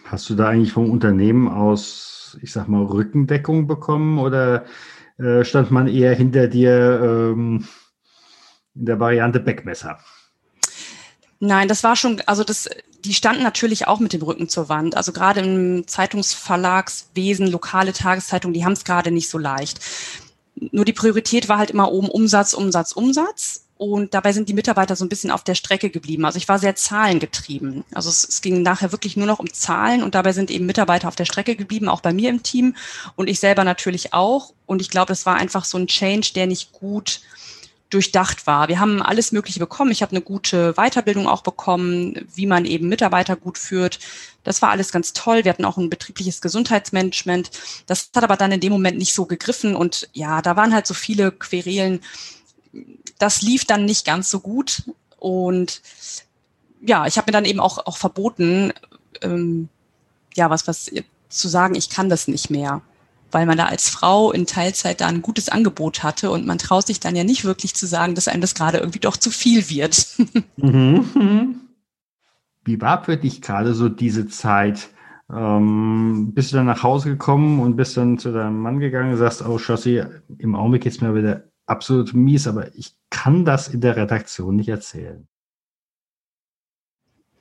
Hast 0.05 0.29
du 0.29 0.35
da 0.35 0.47
eigentlich 0.47 0.71
vom 0.71 0.89
Unternehmen 0.89 1.47
aus, 1.47 2.37
ich 2.41 2.51
sag 2.51 2.67
mal, 2.67 2.83
Rückendeckung 2.83 3.67
bekommen 3.67 4.17
oder 4.17 4.65
äh, 5.19 5.43
stand 5.43 5.71
man 5.71 5.87
eher 5.87 6.15
hinter 6.15 6.47
dir 6.47 6.99
ähm, 7.03 7.67
in 8.75 8.85
der 8.85 8.99
Variante 8.99 9.39
Beckmesser? 9.39 9.99
Nein, 11.39 11.67
das 11.67 11.83
war 11.83 11.95
schon, 11.95 12.21
also 12.25 12.43
das, 12.43 12.69
die 13.05 13.13
standen 13.13 13.43
natürlich 13.43 13.87
auch 13.87 13.99
mit 13.99 14.13
dem 14.13 14.21
Rücken 14.21 14.49
zur 14.49 14.69
Wand. 14.69 14.95
Also 14.95 15.13
gerade 15.13 15.39
im 15.41 15.87
Zeitungsverlagswesen, 15.87 17.47
lokale 17.47 17.93
Tageszeitungen, 17.93 18.53
die 18.53 18.65
haben 18.65 18.73
es 18.73 18.83
gerade 18.83 19.11
nicht 19.11 19.29
so 19.29 19.37
leicht. 19.37 19.79
Nur 20.55 20.83
die 20.83 20.93
Priorität 20.93 21.47
war 21.47 21.57
halt 21.57 21.71
immer 21.71 21.91
oben 21.91 22.09
Umsatz, 22.09 22.53
Umsatz, 22.53 22.91
Umsatz. 22.91 23.68
Und 23.81 24.13
dabei 24.13 24.33
sind 24.33 24.49
die 24.49 24.53
Mitarbeiter 24.53 24.97
so 24.97 25.05
ein 25.05 25.09
bisschen 25.09 25.31
auf 25.31 25.45
der 25.45 25.55
Strecke 25.55 25.89
geblieben. 25.89 26.25
Also 26.25 26.35
ich 26.35 26.49
war 26.49 26.59
sehr 26.59 26.75
zahlengetrieben. 26.75 27.85
Also 27.93 28.09
es, 28.09 28.27
es, 28.27 28.41
ging 28.41 28.61
nachher 28.61 28.91
wirklich 28.91 29.15
nur 29.15 29.25
noch 29.25 29.39
um 29.39 29.53
Zahlen 29.53 30.03
und 30.03 30.15
dabei 30.15 30.33
sind 30.33 30.51
eben 30.51 30.65
Mitarbeiter 30.65 31.07
auf 31.07 31.15
der 31.15 31.23
Strecke 31.23 31.55
geblieben, 31.55 31.87
auch 31.87 32.01
bei 32.01 32.11
mir 32.11 32.29
im 32.29 32.43
Team 32.43 32.75
und 33.15 33.29
ich 33.29 33.39
selber 33.39 33.63
natürlich 33.63 34.13
auch. 34.13 34.51
Und 34.65 34.81
ich 34.81 34.89
glaube, 34.89 35.13
es 35.13 35.25
war 35.25 35.37
einfach 35.37 35.63
so 35.63 35.77
ein 35.77 35.87
Change, 35.87 36.31
der 36.35 36.45
nicht 36.45 36.73
gut 36.73 37.21
durchdacht 37.89 38.45
war. 38.47 38.67
Wir 38.67 38.81
haben 38.81 39.01
alles 39.01 39.31
Mögliche 39.31 39.61
bekommen. 39.61 39.91
Ich 39.91 40.01
habe 40.01 40.11
eine 40.11 40.21
gute 40.21 40.73
Weiterbildung 40.73 41.25
auch 41.25 41.41
bekommen, 41.41 42.27
wie 42.35 42.47
man 42.47 42.65
eben 42.65 42.89
Mitarbeiter 42.89 43.37
gut 43.37 43.57
führt. 43.57 43.99
Das 44.43 44.61
war 44.61 44.71
alles 44.71 44.91
ganz 44.91 45.13
toll. 45.13 45.45
Wir 45.45 45.51
hatten 45.51 45.63
auch 45.63 45.77
ein 45.77 45.89
betriebliches 45.89 46.41
Gesundheitsmanagement. 46.41 47.49
Das 47.87 48.09
hat 48.13 48.25
aber 48.25 48.35
dann 48.35 48.51
in 48.51 48.59
dem 48.59 48.73
Moment 48.73 48.97
nicht 48.97 49.13
so 49.13 49.25
gegriffen. 49.25 49.73
Und 49.73 50.09
ja, 50.11 50.41
da 50.41 50.57
waren 50.57 50.73
halt 50.73 50.85
so 50.85 50.93
viele 50.93 51.31
Querelen 51.31 52.01
das 53.17 53.41
lief 53.41 53.65
dann 53.65 53.85
nicht 53.85 54.05
ganz 54.05 54.29
so 54.29 54.39
gut. 54.39 54.83
Und 55.17 55.81
ja, 56.81 57.05
ich 57.05 57.17
habe 57.17 57.27
mir 57.27 57.33
dann 57.33 57.45
eben 57.45 57.59
auch, 57.59 57.85
auch 57.85 57.97
verboten, 57.97 58.73
ähm, 59.21 59.69
ja, 60.35 60.49
was, 60.49 60.67
was 60.67 60.91
zu 61.29 61.47
sagen, 61.47 61.75
ich 61.75 61.89
kann 61.89 62.09
das 62.09 62.27
nicht 62.27 62.49
mehr. 62.49 62.81
Weil 63.31 63.45
man 63.45 63.57
da 63.57 63.65
als 63.65 63.89
Frau 63.89 64.31
in 64.31 64.47
Teilzeit 64.47 65.01
da 65.01 65.07
ein 65.07 65.21
gutes 65.21 65.49
Angebot 65.49 66.01
hatte 66.01 66.31
und 66.31 66.47
man 66.47 66.57
traut 66.57 66.87
sich 66.87 66.99
dann 66.99 67.15
ja 67.15 67.23
nicht 67.23 67.45
wirklich 67.45 67.75
zu 67.75 67.85
sagen, 67.85 68.15
dass 68.15 68.27
einem 68.27 68.41
das 68.41 68.55
gerade 68.55 68.79
irgendwie 68.79 68.99
doch 68.99 69.17
zu 69.17 69.29
viel 69.29 69.69
wird. 69.69 70.07
Mhm. 70.57 71.61
Wie 72.65 72.81
war 72.81 73.03
für 73.03 73.17
dich 73.17 73.41
gerade 73.41 73.75
so 73.75 73.87
diese 73.87 74.27
Zeit? 74.27 74.89
Ähm, 75.31 76.31
bist 76.33 76.51
du 76.51 76.57
dann 76.57 76.65
nach 76.65 76.81
Hause 76.81 77.09
gekommen 77.09 77.59
und 77.59 77.75
bist 77.75 77.95
dann 77.97 78.17
zu 78.17 78.31
deinem 78.31 78.59
Mann 78.61 78.79
gegangen 78.79 79.11
und 79.11 79.17
sagst, 79.17 79.45
oh 79.45 79.59
Schossi, 79.59 80.03
im 80.39 80.55
Augenblick 80.55 80.83
geht 80.83 80.93
es 80.93 81.01
mir 81.01 81.13
wieder 81.13 81.48
absolut 81.69 82.13
mies, 82.13 82.47
aber 82.47 82.75
ich 82.75 82.95
kann 83.09 83.45
das 83.45 83.67
in 83.67 83.81
der 83.81 83.95
Redaktion 83.95 84.55
nicht 84.55 84.69
erzählen. 84.69 85.27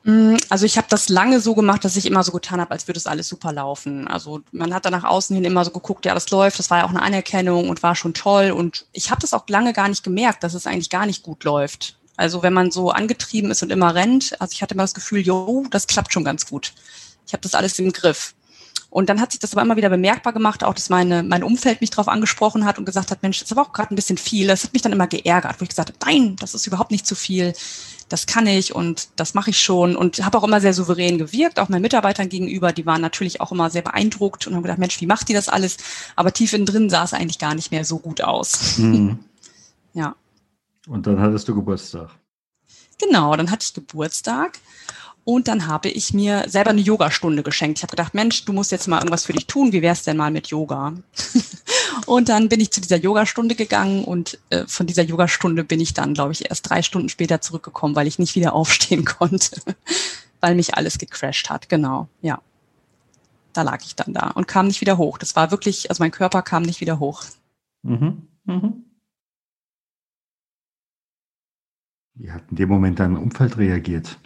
Mm, 0.05 0.37
also 0.49 0.65
ich 0.65 0.79
habe 0.79 0.87
das 0.89 1.09
lange 1.09 1.41
so 1.41 1.55
gemacht, 1.55 1.85
dass 1.85 1.97
ich 1.97 2.07
immer 2.07 2.23
so 2.23 2.33
getan 2.33 2.61
habe, 2.61 2.71
als 2.71 2.89
würde 2.89 2.99
es 2.99 3.07
alles 3.07 3.29
super 3.29 3.53
laufen. 3.53 4.09
Also 4.09 4.41
man 4.53 4.73
hat 4.73 4.87
da 4.87 4.91
nach 4.91 5.05
außen 5.05 5.35
hin 5.35 5.45
immer 5.45 5.65
so 5.65 5.71
geguckt, 5.71 6.07
ja, 6.07 6.15
das 6.15 6.31
läuft, 6.31 6.59
das 6.59 6.71
war 6.71 6.79
ja 6.79 6.85
auch 6.85 6.91
eine 6.91 7.03
Anerkennung 7.03 7.69
und 7.69 7.83
war 7.83 7.95
schon 7.95 8.15
toll. 8.15 8.51
Und 8.51 8.87
ich 8.93 9.11
habe 9.11 9.21
das 9.21 9.35
auch 9.35 9.49
lange 9.49 9.73
gar 9.73 9.89
nicht 9.89 10.05
gemerkt, 10.05 10.45
dass 10.45 10.55
es 10.55 10.67
eigentlich 10.67 10.91
gar 10.91 11.07
nicht 11.07 11.23
gut 11.23 11.45
läuft. 11.45 11.99
Also 12.17 12.43
wenn 12.43 12.53
man 12.53 12.71
so 12.71 12.91
angetrieben 12.91 13.51
ist 13.51 13.63
und 13.63 13.71
immer 13.71 13.95
rennt, 13.95 14.41
also 14.41 14.53
ich 14.53 14.63
hatte 14.63 14.75
immer 14.75 14.83
das 14.83 14.95
Gefühl, 14.95 15.21
jo, 15.21 15.67
das 15.71 15.87
klappt 15.87 16.13
schon 16.13 16.25
ganz 16.25 16.47
gut. 16.47 16.73
Ich 17.27 17.33
habe 17.33 17.43
das 17.43 17.55
alles 17.55 17.79
im 17.79 17.93
Griff. 17.93 18.35
Und 18.99 19.09
dann 19.09 19.21
hat 19.21 19.31
sich 19.31 19.39
das 19.39 19.53
aber 19.53 19.63
immer 19.63 19.77
wieder 19.77 19.91
bemerkbar 19.91 20.33
gemacht, 20.33 20.65
auch 20.65 20.75
dass 20.75 20.89
meine, 20.89 21.23
mein 21.23 21.45
Umfeld 21.45 21.81
mich 21.81 21.91
darauf 21.91 22.09
angesprochen 22.09 22.65
hat 22.65 22.81
und 22.81 22.85
gesagt 22.85 23.13
hat, 23.13 23.23
Mensch, 23.23 23.39
das 23.39 23.47
ist 23.47 23.57
aber 23.57 23.63
auch 23.65 23.73
gerade 23.73 23.95
ein 23.95 23.97
bisschen 23.97 24.19
viel. 24.19 24.49
Das 24.49 24.65
hat 24.65 24.73
mich 24.73 24.83
dann 24.83 24.91
immer 24.91 25.07
geärgert, 25.07 25.55
wo 25.61 25.63
ich 25.63 25.69
gesagt 25.69 25.91
habe, 25.91 25.99
nein, 26.05 26.35
das 26.41 26.53
ist 26.53 26.67
überhaupt 26.67 26.91
nicht 26.91 27.07
zu 27.07 27.15
viel. 27.15 27.53
Das 28.09 28.27
kann 28.27 28.49
ich 28.49 28.75
und 28.75 29.11
das 29.15 29.35
mache 29.35 29.51
ich 29.51 29.61
schon 29.61 29.95
und 29.95 30.25
habe 30.25 30.37
auch 30.37 30.43
immer 30.43 30.61
sehr 30.61 30.75
souverän 30.75 31.17
gewirkt, 31.17 31.61
auch 31.61 31.69
meinen 31.69 31.83
Mitarbeitern 31.83 32.29
gegenüber. 32.29 32.73
Die 32.73 32.87
waren 32.87 33.01
natürlich 33.01 33.41
auch 33.41 33.53
immer 33.53 33.71
sehr 33.71 33.83
beeindruckt 33.83 34.49
und 34.49 34.57
haben 34.57 34.63
gedacht, 34.65 34.81
Mensch, 34.81 35.01
wie 35.01 35.07
macht 35.07 35.29
die 35.29 35.33
das 35.33 35.49
alles? 35.49 35.77
Aber 36.17 36.33
tief 36.33 36.53
innen 36.53 36.67
drin 36.67 36.91
sah 36.91 37.05
es 37.05 37.15
eigentlich 37.15 37.39
gar 37.39 37.55
nicht 37.55 37.71
mehr 37.71 37.85
so 37.85 38.01
gut 38.01 38.21
aus. 38.21 38.79
Mhm. 38.79 39.21
ja. 39.95 40.17
Und 40.89 41.07
dann 41.07 41.21
hattest 41.21 41.47
du 41.47 41.55
Geburtstag. 41.55 42.11
Genau, 43.01 43.37
dann 43.37 43.53
hatte 43.53 43.65
ich 43.65 43.75
Geburtstag 43.75 44.59
und 45.29 45.47
dann 45.47 45.67
habe 45.67 45.91
ich 45.91 46.15
mir 46.15 46.49
selber 46.49 46.71
eine 46.71 46.81
Yogastunde 46.81 47.43
geschenkt. 47.43 47.77
Ich 47.79 47.83
habe 47.83 47.91
gedacht, 47.91 48.15
Mensch, 48.15 48.47
du 48.47 48.55
musst 48.55 48.73
jetzt 48.73 48.89
mal 48.89 48.97
irgendwas 48.97 49.27
für 49.27 49.35
dich 49.35 49.47
tun. 49.47 49.75
Wie 49.75 49.83
wär's 49.83 50.03
denn 50.03 50.17
mal 50.17 50.31
mit 50.31 50.47
Yoga? 50.47 50.95
und 52.07 52.31
dann 52.31 52.49
bin 52.49 52.61
ich 52.61 52.71
zu 52.71 52.81
dieser 52.81 52.97
Yogastunde 52.97 53.55
gegangen 53.55 54.05
und 54.05 54.39
äh, 54.49 54.67
von 54.67 54.87
dieser 54.87 55.03
Yogastunde 55.03 55.65
bin 55.65 55.81
ich 55.81 55.93
dann, 55.93 56.15
glaube 56.15 56.33
ich, 56.33 56.49
erst 56.49 56.71
drei 56.71 56.81
Stunden 56.81 57.11
später 57.11 57.43
zurückgekommen, 57.43 57.95
weil 57.95 58.07
ich 58.07 58.19
nicht 58.19 58.37
wieder 58.37 58.53
aufstehen 58.55 59.05
konnte, 59.05 59.61
weil 60.41 60.55
mich 60.55 60.77
alles 60.77 60.97
gecrashed 60.97 61.51
hat. 61.51 61.69
Genau, 61.69 62.09
ja. 62.23 62.41
Da 63.53 63.61
lag 63.61 63.85
ich 63.85 63.97
dann 63.97 64.15
da 64.15 64.31
und 64.31 64.49
kam 64.49 64.69
nicht 64.69 64.81
wieder 64.81 64.97
hoch. 64.97 65.19
Das 65.19 65.37
war 65.37 65.51
wirklich, 65.51 65.91
also 65.91 66.03
mein 66.03 66.11
Körper 66.11 66.41
kam 66.41 66.63
nicht 66.63 66.81
wieder 66.81 67.01
hoch. 67.01 67.25
Mhm. 67.83 68.29
Mhm. 68.47 68.85
Wie 72.15 72.33
hat 72.33 72.45
in 72.49 72.57
dem 72.57 72.71
Moment 72.71 72.99
dein 72.99 73.19
Umfeld 73.19 73.59
reagiert? 73.59 74.19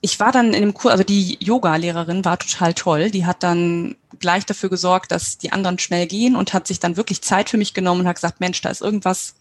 Ich 0.00 0.18
war 0.18 0.32
dann 0.32 0.54
in 0.54 0.62
dem 0.62 0.74
Kurs, 0.74 0.92
also 0.92 1.04
die 1.04 1.36
Yoga-Lehrerin 1.40 2.24
war 2.24 2.38
total 2.38 2.72
toll. 2.72 3.10
Die 3.10 3.26
hat 3.26 3.42
dann 3.42 3.96
gleich 4.18 4.46
dafür 4.46 4.70
gesorgt, 4.70 5.12
dass 5.12 5.36
die 5.36 5.52
anderen 5.52 5.78
schnell 5.78 6.06
gehen 6.06 6.36
und 6.36 6.54
hat 6.54 6.66
sich 6.66 6.80
dann 6.80 6.96
wirklich 6.96 7.22
Zeit 7.22 7.50
für 7.50 7.58
mich 7.58 7.74
genommen 7.74 8.02
und 8.02 8.08
hat 8.08 8.16
gesagt, 8.16 8.40
Mensch, 8.40 8.60
da 8.62 8.70
ist 8.70 8.80
irgendwas, 8.80 9.34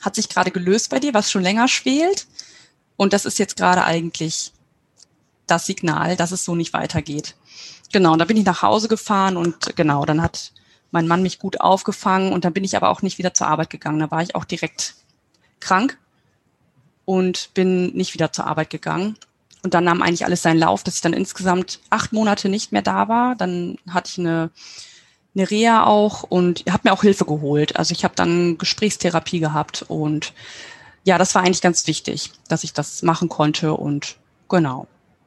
hat 0.00 0.14
sich 0.14 0.28
gerade 0.30 0.50
gelöst 0.50 0.90
bei 0.90 0.98
dir, 0.98 1.12
was 1.12 1.30
schon 1.30 1.42
länger 1.42 1.68
schwelt. 1.68 2.26
Und 2.96 3.12
das 3.12 3.26
ist 3.26 3.38
jetzt 3.38 3.56
gerade 3.56 3.84
eigentlich 3.84 4.52
das 5.46 5.66
Signal, 5.66 6.16
dass 6.16 6.32
es 6.32 6.44
so 6.44 6.54
nicht 6.54 6.72
weitergeht. 6.72 7.36
Genau, 7.92 8.12
und 8.12 8.18
da 8.18 8.24
bin 8.24 8.36
ich 8.36 8.44
nach 8.46 8.62
Hause 8.62 8.88
gefahren 8.88 9.36
und 9.36 9.76
genau, 9.76 10.06
dann 10.06 10.22
hat 10.22 10.52
mein 10.90 11.08
Mann 11.08 11.22
mich 11.22 11.38
gut 11.38 11.60
aufgefangen 11.60 12.32
und 12.32 12.44
dann 12.44 12.52
bin 12.52 12.64
ich 12.64 12.76
aber 12.76 12.88
auch 12.88 13.02
nicht 13.02 13.18
wieder 13.18 13.34
zur 13.34 13.48
Arbeit 13.48 13.70
gegangen. 13.70 13.98
Da 13.98 14.10
war 14.10 14.22
ich 14.22 14.34
auch 14.34 14.44
direkt 14.44 14.94
krank 15.58 15.98
und 17.04 17.50
bin 17.54 17.88
nicht 17.94 18.14
wieder 18.14 18.32
zur 18.32 18.46
Arbeit 18.46 18.70
gegangen. 18.70 19.16
Und 19.62 19.74
dann 19.74 19.84
nahm 19.84 20.02
eigentlich 20.02 20.24
alles 20.24 20.42
seinen 20.42 20.58
Lauf, 20.58 20.82
dass 20.82 20.96
ich 20.96 21.00
dann 21.00 21.12
insgesamt 21.12 21.80
acht 21.90 22.12
Monate 22.12 22.48
nicht 22.48 22.72
mehr 22.72 22.82
da 22.82 23.08
war. 23.08 23.36
Dann 23.36 23.76
hatte 23.88 24.10
ich 24.12 24.18
eine, 24.18 24.50
eine 25.34 25.50
Reha 25.50 25.84
auch 25.84 26.22
und 26.22 26.64
habe 26.70 26.88
mir 26.88 26.92
auch 26.92 27.02
Hilfe 27.02 27.24
geholt. 27.24 27.76
Also 27.76 27.92
ich 27.92 28.04
habe 28.04 28.14
dann 28.16 28.58
Gesprächstherapie 28.58 29.40
gehabt 29.40 29.84
und 29.88 30.32
ja, 31.04 31.18
das 31.18 31.34
war 31.34 31.42
eigentlich 31.42 31.62
ganz 31.62 31.86
wichtig, 31.86 32.30
dass 32.48 32.64
ich 32.64 32.72
das 32.72 33.02
machen 33.02 33.28
konnte 33.28 33.74
und 33.74 34.16
genau, 34.48 34.86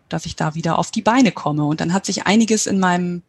dass 0.09 0.25
ich 0.25 0.35
da 0.35 0.55
wieder 0.55 0.77
auf 0.77 0.91
die 0.91 1.01
Beine 1.01 1.31
komme. 1.31 1.65
Und 1.65 1.81
dann 1.81 1.93
hat 1.93 2.05
sich 2.05 2.25
einiges 2.25 2.65
in 2.65 2.79
meinem 2.79 3.23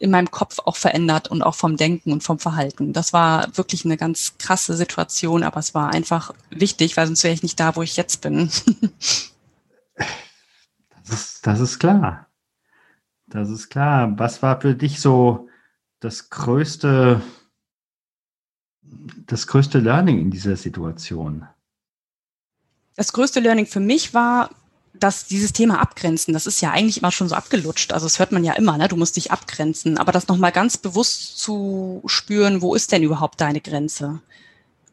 in 0.00 0.10
meinem 0.10 0.30
Kopf 0.30 0.58
auch 0.64 0.76
verändert 0.76 1.28
und 1.28 1.42
auch 1.42 1.54
vom 1.54 1.76
Denken 1.76 2.10
und 2.10 2.22
vom 2.22 2.38
Verhalten. 2.38 2.94
Das 2.94 3.12
war 3.12 3.54
wirklich 3.56 3.84
eine 3.84 3.98
ganz 3.98 4.38
krasse 4.38 4.74
Situation, 4.74 5.42
aber 5.42 5.60
es 5.60 5.74
war 5.74 5.92
einfach 5.92 6.32
wichtig, 6.48 6.96
weil 6.96 7.06
sonst 7.06 7.22
wäre 7.22 7.34
ich 7.34 7.42
nicht 7.42 7.60
da, 7.60 7.76
wo 7.76 7.82
ich 7.82 7.96
jetzt 7.96 8.22
bin. 8.22 8.50
Das 10.90 11.10
ist, 11.10 11.46
das 11.46 11.60
ist 11.60 11.78
klar. 11.78 12.26
Das 13.26 13.48
ist 13.48 13.68
klar. 13.68 14.18
Was 14.18 14.42
war 14.42 14.60
für 14.60 14.74
dich 14.74 15.00
so 15.00 15.48
das 16.00 16.30
größte, 16.30 17.22
das 18.82 19.46
größte 19.46 19.78
Learning 19.78 20.20
in 20.20 20.30
dieser 20.30 20.56
Situation? 20.56 21.46
Das 22.96 23.12
größte 23.12 23.40
Learning 23.40 23.66
für 23.66 23.80
mich 23.80 24.14
war, 24.14 24.50
dass 24.92 25.26
dieses 25.26 25.52
Thema 25.52 25.80
Abgrenzen, 25.80 26.34
das 26.34 26.46
ist 26.46 26.60
ja 26.60 26.72
eigentlich 26.72 26.98
immer 26.98 27.12
schon 27.12 27.28
so 27.28 27.34
abgelutscht. 27.34 27.92
Also 27.92 28.06
das 28.06 28.18
hört 28.18 28.32
man 28.32 28.44
ja 28.44 28.54
immer, 28.54 28.76
ne? 28.76 28.88
Du 28.88 28.96
musst 28.96 29.16
dich 29.16 29.30
abgrenzen. 29.30 29.98
Aber 29.98 30.12
das 30.12 30.28
nochmal 30.28 30.52
ganz 30.52 30.76
bewusst 30.76 31.38
zu 31.38 32.02
spüren, 32.06 32.60
wo 32.60 32.74
ist 32.74 32.92
denn 32.92 33.02
überhaupt 33.02 33.40
deine 33.40 33.60
Grenze? 33.60 34.20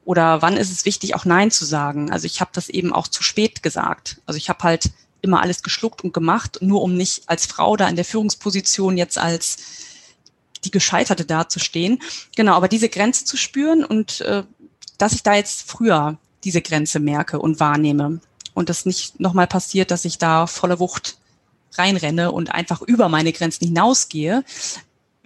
Oder 0.07 0.41
wann 0.41 0.55
ist 0.55 0.71
es 0.71 0.85
wichtig, 0.85 1.15
auch 1.15 1.25
Nein 1.25 1.51
zu 1.51 1.65
sagen? 1.65 2.13
Also 2.13 2.27
ich 2.27 2.39
habe 2.39 2.51
das 2.53 2.69
eben 2.69 2.93
auch 2.93 3.09
zu 3.09 3.23
spät 3.23 3.61
gesagt. 3.61 4.21
Also 4.25 4.37
ich 4.37 4.47
habe 4.47 4.63
halt 4.63 4.91
immer 5.19 5.41
alles 5.41 5.63
geschluckt 5.63 6.01
und 6.01 6.13
gemacht, 6.13 6.59
nur 6.61 6.81
um 6.81 6.95
nicht 6.95 7.23
als 7.27 7.45
Frau 7.45 7.75
da 7.75 7.89
in 7.89 7.97
der 7.97 8.05
Führungsposition 8.05 8.95
jetzt 8.95 9.17
als 9.17 9.57
die 10.63 10.71
Gescheiterte 10.71 11.25
dazustehen. 11.25 11.99
Genau, 12.37 12.53
aber 12.53 12.69
diese 12.69 12.87
Grenze 12.87 13.25
zu 13.25 13.35
spüren 13.35 13.83
und 13.83 14.21
äh, 14.21 14.43
dass 14.97 15.11
ich 15.11 15.23
da 15.23 15.35
jetzt 15.35 15.69
früher 15.69 16.17
diese 16.45 16.61
Grenze 16.61 17.01
merke 17.01 17.39
und 17.39 17.59
wahrnehme 17.59 18.21
und 18.53 18.69
das 18.69 18.85
nicht 18.85 19.19
nochmal 19.19 19.47
passiert, 19.47 19.91
dass 19.91 20.05
ich 20.05 20.19
da 20.19 20.47
volle 20.47 20.79
Wucht 20.79 21.17
reinrenne 21.73 22.31
und 22.31 22.49
einfach 22.49 22.81
über 22.81 23.09
meine 23.09 23.33
Grenzen 23.33 23.65
hinausgehe, 23.65 24.45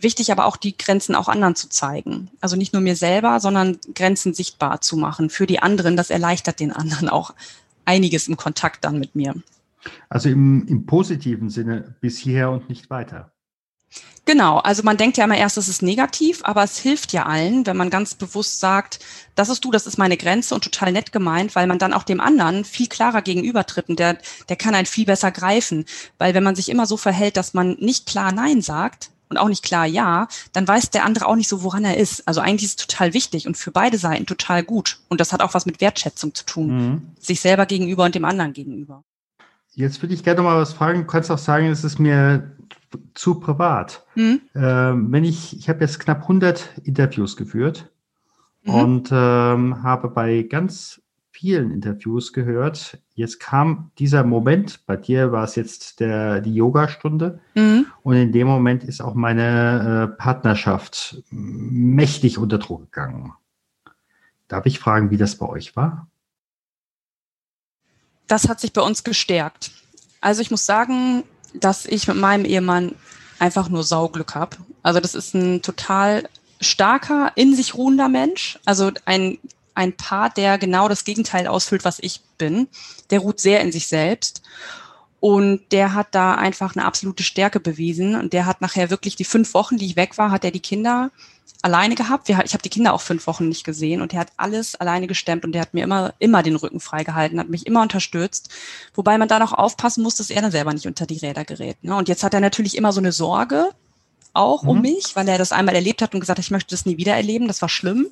Wichtig 0.01 0.31
aber 0.31 0.46
auch, 0.46 0.58
die 0.58 0.77
Grenzen 0.77 1.15
auch 1.15 1.27
anderen 1.27 1.55
zu 1.55 1.70
zeigen. 1.70 2.29
Also 2.41 2.55
nicht 2.55 2.74
nur 2.74 2.81
mir 2.81 2.96
selber, 2.96 3.39
sondern 3.39 3.77
Grenzen 3.93 4.34
sichtbar 4.34 4.81
zu 4.81 4.98
machen 4.98 5.29
für 5.29 5.48
die 5.48 5.60
anderen. 5.60 5.96
Das 5.96 6.10
erleichtert 6.10 6.60
den 6.60 6.72
anderen 6.72 7.08
auch 7.08 7.34
einiges 7.86 8.27
im 8.27 8.38
Kontakt 8.38 8.84
dann 8.84 9.00
mit 9.00 9.15
mir. 9.15 9.36
Also 10.10 10.29
im, 10.29 10.67
im 10.67 10.86
positiven 10.86 11.50
Sinne 11.50 11.96
bis 12.01 12.17
hierher 12.17 12.51
und 12.51 12.70
nicht 12.70 12.89
weiter. 12.89 13.31
Genau, 14.25 14.60
also 14.60 14.84
man 14.84 14.98
denkt 14.98 15.17
ja 15.17 15.25
immer 15.25 15.38
erst, 15.38 15.58
es 15.58 15.67
ist 15.67 15.81
negativ, 15.81 16.41
aber 16.43 16.63
es 16.63 16.77
hilft 16.77 17.12
ja 17.12 17.25
allen, 17.25 17.65
wenn 17.65 17.75
man 17.75 17.89
ganz 17.89 18.13
bewusst 18.13 18.60
sagt, 18.60 19.00
das 19.34 19.50
ist 19.50 19.65
du, 19.65 19.72
das 19.72 19.88
ist 19.88 19.98
meine 19.98 20.15
Grenze 20.15 20.53
und 20.53 20.63
total 20.63 20.91
nett 20.91 21.12
gemeint, 21.12 21.55
weil 21.55 21.65
man 21.65 21.79
dann 21.79 21.91
auch 21.91 22.03
dem 22.03 22.22
anderen 22.22 22.63
viel 22.63 22.88
klarer 22.88 23.24
gegenübertritt 23.24 23.89
und 23.89 23.98
der, 23.98 24.20
der 24.48 24.55
kann 24.55 24.75
einen 24.75 24.86
viel 24.86 25.05
besser 25.05 25.31
greifen. 25.31 25.86
Weil 26.20 26.36
wenn 26.36 26.43
man 26.43 26.55
sich 26.55 26.70
immer 26.70 26.86
so 26.86 26.98
verhält, 26.98 27.36
dass 27.36 27.55
man 27.55 27.77
nicht 27.79 28.05
klar 28.05 28.31
Nein 28.31 28.62
sagt, 28.62 29.10
und 29.32 29.38
auch 29.38 29.50
nicht 29.50 29.64
klar 29.64 29.86
ja, 29.88 30.28
dann 30.54 30.68
weiß 30.68 30.92
der 30.92 31.06
andere 31.06 31.26
auch 31.26 31.36
nicht 31.36 31.48
so, 31.48 31.64
woran 31.64 31.84
er 31.86 31.98
ist. 31.98 32.28
Also 32.28 32.42
eigentlich 32.42 32.66
ist 32.66 32.82
es 32.82 32.88
total 32.88 33.14
wichtig 33.14 33.48
und 33.48 33.58
für 33.58 33.72
beide 33.72 33.98
Seiten 33.98 34.26
total 34.26 34.64
gut. 34.64 35.00
Und 35.10 35.20
das 35.20 35.34
hat 35.34 35.42
auch 35.42 35.54
was 35.54 35.66
mit 35.66 35.82
Wertschätzung 35.82 36.36
zu 36.36 36.46
tun. 36.46 36.68
Mhm. 36.68 37.02
Sich 37.20 37.42
selber 37.42 37.66
gegenüber 37.66 38.04
und 38.04 38.14
dem 38.14 38.26
anderen 38.26 38.54
gegenüber. 38.54 39.04
Jetzt 39.74 40.02
würde 40.02 40.14
ich 40.14 40.24
gerne 40.24 40.42
noch 40.42 40.50
mal 40.50 40.60
was 40.60 40.74
fragen. 40.74 41.00
Du 41.00 41.08
kannst 41.08 41.32
auch 41.32 41.38
sagen, 41.38 41.68
es 41.68 41.84
ist 41.84 41.98
mir 41.98 42.52
zu 43.14 43.36
privat. 43.36 44.06
Mhm. 44.16 44.42
Ähm, 44.54 45.12
wenn 45.12 45.24
ich, 45.24 45.58
ich 45.58 45.70
habe 45.70 45.80
jetzt 45.80 46.00
knapp 46.00 46.24
100 46.24 46.82
Interviews 46.84 47.38
geführt 47.38 47.90
mhm. 48.64 48.74
und 48.74 49.10
ähm, 49.12 49.82
habe 49.82 50.10
bei 50.10 50.44
ganz 50.44 51.02
vielen 51.32 51.72
Interviews 51.72 52.34
gehört, 52.34 53.00
jetzt 53.16 53.40
kam 53.40 53.92
dieser 53.98 54.24
Moment, 54.24 54.86
bei 54.86 54.98
dir 54.98 55.32
war 55.32 55.44
es 55.46 55.56
jetzt 55.56 56.00
der, 56.00 56.42
die 56.42 56.54
Yogastunde 56.54 57.40
mhm. 57.56 57.88
und 58.04 58.16
in 58.16 58.32
dem 58.32 58.48
Moment 58.48 58.84
ist 58.84 59.02
auch 59.02 59.16
meine 59.16 60.12
äh, 60.12 60.18
Partnerschaft 60.18 61.24
mächtig 61.30 62.38
unter 62.38 62.60
Druck 62.60 62.92
gegangen. 62.92 63.34
Darf 64.48 64.66
ich 64.66 64.80
fragen, 64.80 65.10
wie 65.10 65.18
das 65.18 65.38
bei 65.38 65.48
euch 65.48 65.76
war? 65.76 66.08
Das 68.28 68.50
hat 68.50 68.60
sich 68.60 68.74
bei 68.74 68.82
uns 68.82 69.04
gestärkt. 69.04 69.72
Also 70.20 70.42
ich 70.42 70.52
muss 70.52 70.66
sagen, 70.66 71.24
dass 71.54 71.86
ich 71.86 72.08
mit 72.08 72.18
meinem 72.18 72.46
Ehemann 72.46 72.96
einfach 73.40 73.70
nur 73.70 73.84
Sauglück 73.84 74.36
habe. 74.36 74.58
Also 74.84 75.00
das 75.00 75.16
ist 75.16 75.34
ein 75.34 75.62
total 75.62 76.28
starker, 76.60 77.32
in 77.36 77.56
sich 77.56 77.76
ruhender 77.76 78.08
Mensch. 78.08 78.60
Also 78.66 78.92
ein, 79.06 79.40
ein 79.74 79.96
Paar, 79.96 80.30
der 80.30 80.58
genau 80.58 80.88
das 80.88 81.04
Gegenteil 81.04 81.48
ausfüllt, 81.48 81.86
was 81.86 82.00
ich 82.00 82.22
bin. 82.38 82.68
Der 83.10 83.20
ruht 83.20 83.40
sehr 83.40 83.62
in 83.62 83.72
sich 83.72 83.88
selbst. 83.88 84.42
Und 85.20 85.62
der 85.72 85.94
hat 85.94 86.08
da 86.12 86.34
einfach 86.34 86.75
eine 86.75 86.86
absolute 86.86 87.24
Stärke 87.24 87.60
bewiesen. 87.60 88.16
Und 88.16 88.34
der 88.34 88.46
hat 88.46 88.62
nachher 88.62 88.90
wirklich 88.90 89.16
die 89.16 89.24
fünf 89.24 89.54
Wochen, 89.54 89.78
die 89.78 89.86
ich 89.86 89.96
weg 89.96 90.18
war, 90.18 90.32
hat 90.32 90.44
er 90.44 90.51
die 90.51 90.60
Kinder 90.60 91.12
alleine 91.62 91.96
gehabt. 91.96 92.28
Ich 92.30 92.36
habe 92.36 92.63
die 92.63 92.70
Kinder 92.70 92.94
auch 92.94 93.01
fünf 93.01 93.28
Wochen 93.28 93.48
nicht 93.48 93.63
gesehen 93.63 94.01
und 94.01 94.13
er 94.13 94.22
hat 94.22 94.32
alles 94.38 94.75
alleine 94.75 95.08
gestemmt 95.08 95.46
und 95.46 95.51
der 95.51 95.62
hat 95.62 95.74
mir 95.74 95.84
immer, 95.84 96.13
immer 96.20 96.44
den 96.44 96.56
Rücken 96.56 96.80
freigehalten, 96.80 97.40
hat 97.40 97.50
mich 97.50 97.68
immer 97.68 97.82
unterstützt. 97.82 98.50
Wobei 98.96 99.18
man 99.18 99.28
da 99.28 99.40
noch 99.40 99.54
aufpassen 99.54 100.04
muss, 100.04 100.16
dass 100.16 100.30
er 100.30 100.42
dann 100.42 100.51
selber 100.51 100.74
nicht 100.74 100.88
unter 100.88 101.06
die 101.06 101.18
Räder 101.18 101.46
gerät. 101.46 101.78
Ne? 101.84 101.96
Und 101.96 102.10
jetzt 102.10 102.24
hat 102.24 102.34
er 102.34 102.40
natürlich 102.40 102.75
immer 102.75 102.94
so 102.94 103.00
eine 103.00 103.12
Sorge 103.12 103.70
auch 104.34 104.63
mhm. 104.63 104.70
um 104.70 104.82
mich, 104.82 105.16
weil 105.16 105.28
er 105.28 105.38
das 105.38 105.51
einmal 105.51 105.75
erlebt 105.75 106.01
hat 106.01 106.13
und 106.13 106.20
gesagt 106.20 106.40
hat, 106.40 106.46
ich 106.46 106.51
möchte 106.51 106.74
das 106.74 106.86
nie 106.86 106.98
wieder 106.98 107.16
erleben. 107.16 107.48
Das 107.48 107.62
war 107.62 107.70
schlimm. 107.70 108.08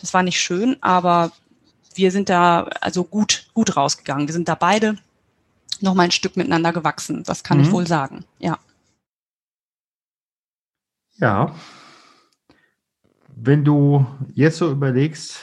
Das 0.00 0.14
war 0.14 0.22
nicht 0.22 0.40
schön, 0.40 0.76
aber 0.80 1.32
wir 1.94 2.10
sind 2.12 2.28
da 2.28 2.64
also 2.80 3.04
gut, 3.04 3.48
gut 3.54 3.76
rausgegangen. 3.76 4.28
Wir 4.28 4.32
sind 4.32 4.48
da 4.48 4.54
beide 4.54 4.96
noch 5.80 5.94
mal 5.94 6.04
ein 6.04 6.10
Stück 6.10 6.36
miteinander 6.36 6.72
gewachsen. 6.72 7.24
Das 7.24 7.42
kann 7.42 7.58
mhm. 7.58 7.64
ich 7.64 7.70
wohl 7.72 7.86
sagen. 7.86 8.24
Ja. 8.38 8.58
Ja, 11.16 11.54
wenn 13.40 13.64
du 13.64 14.04
jetzt 14.34 14.58
so 14.58 14.70
überlegst, 14.70 15.36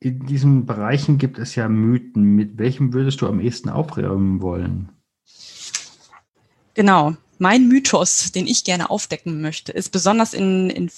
in 0.00 0.26
diesen 0.26 0.66
Bereichen 0.66 1.18
gibt 1.18 1.38
es 1.38 1.54
ja 1.54 1.68
Mythen. 1.68 2.34
Mit 2.34 2.58
welchem 2.58 2.92
würdest 2.92 3.20
du 3.20 3.28
am 3.28 3.40
ehesten 3.40 3.70
aufräumen 3.70 4.42
wollen? 4.42 4.90
Genau. 6.74 7.16
Mein 7.38 7.68
Mythos, 7.68 8.32
den 8.32 8.46
ich 8.46 8.64
gerne 8.64 8.90
aufdecken 8.90 9.40
möchte, 9.40 9.72
ist 9.72 9.90
besonders 9.90 10.34
in, 10.34 10.70
in 10.70 10.88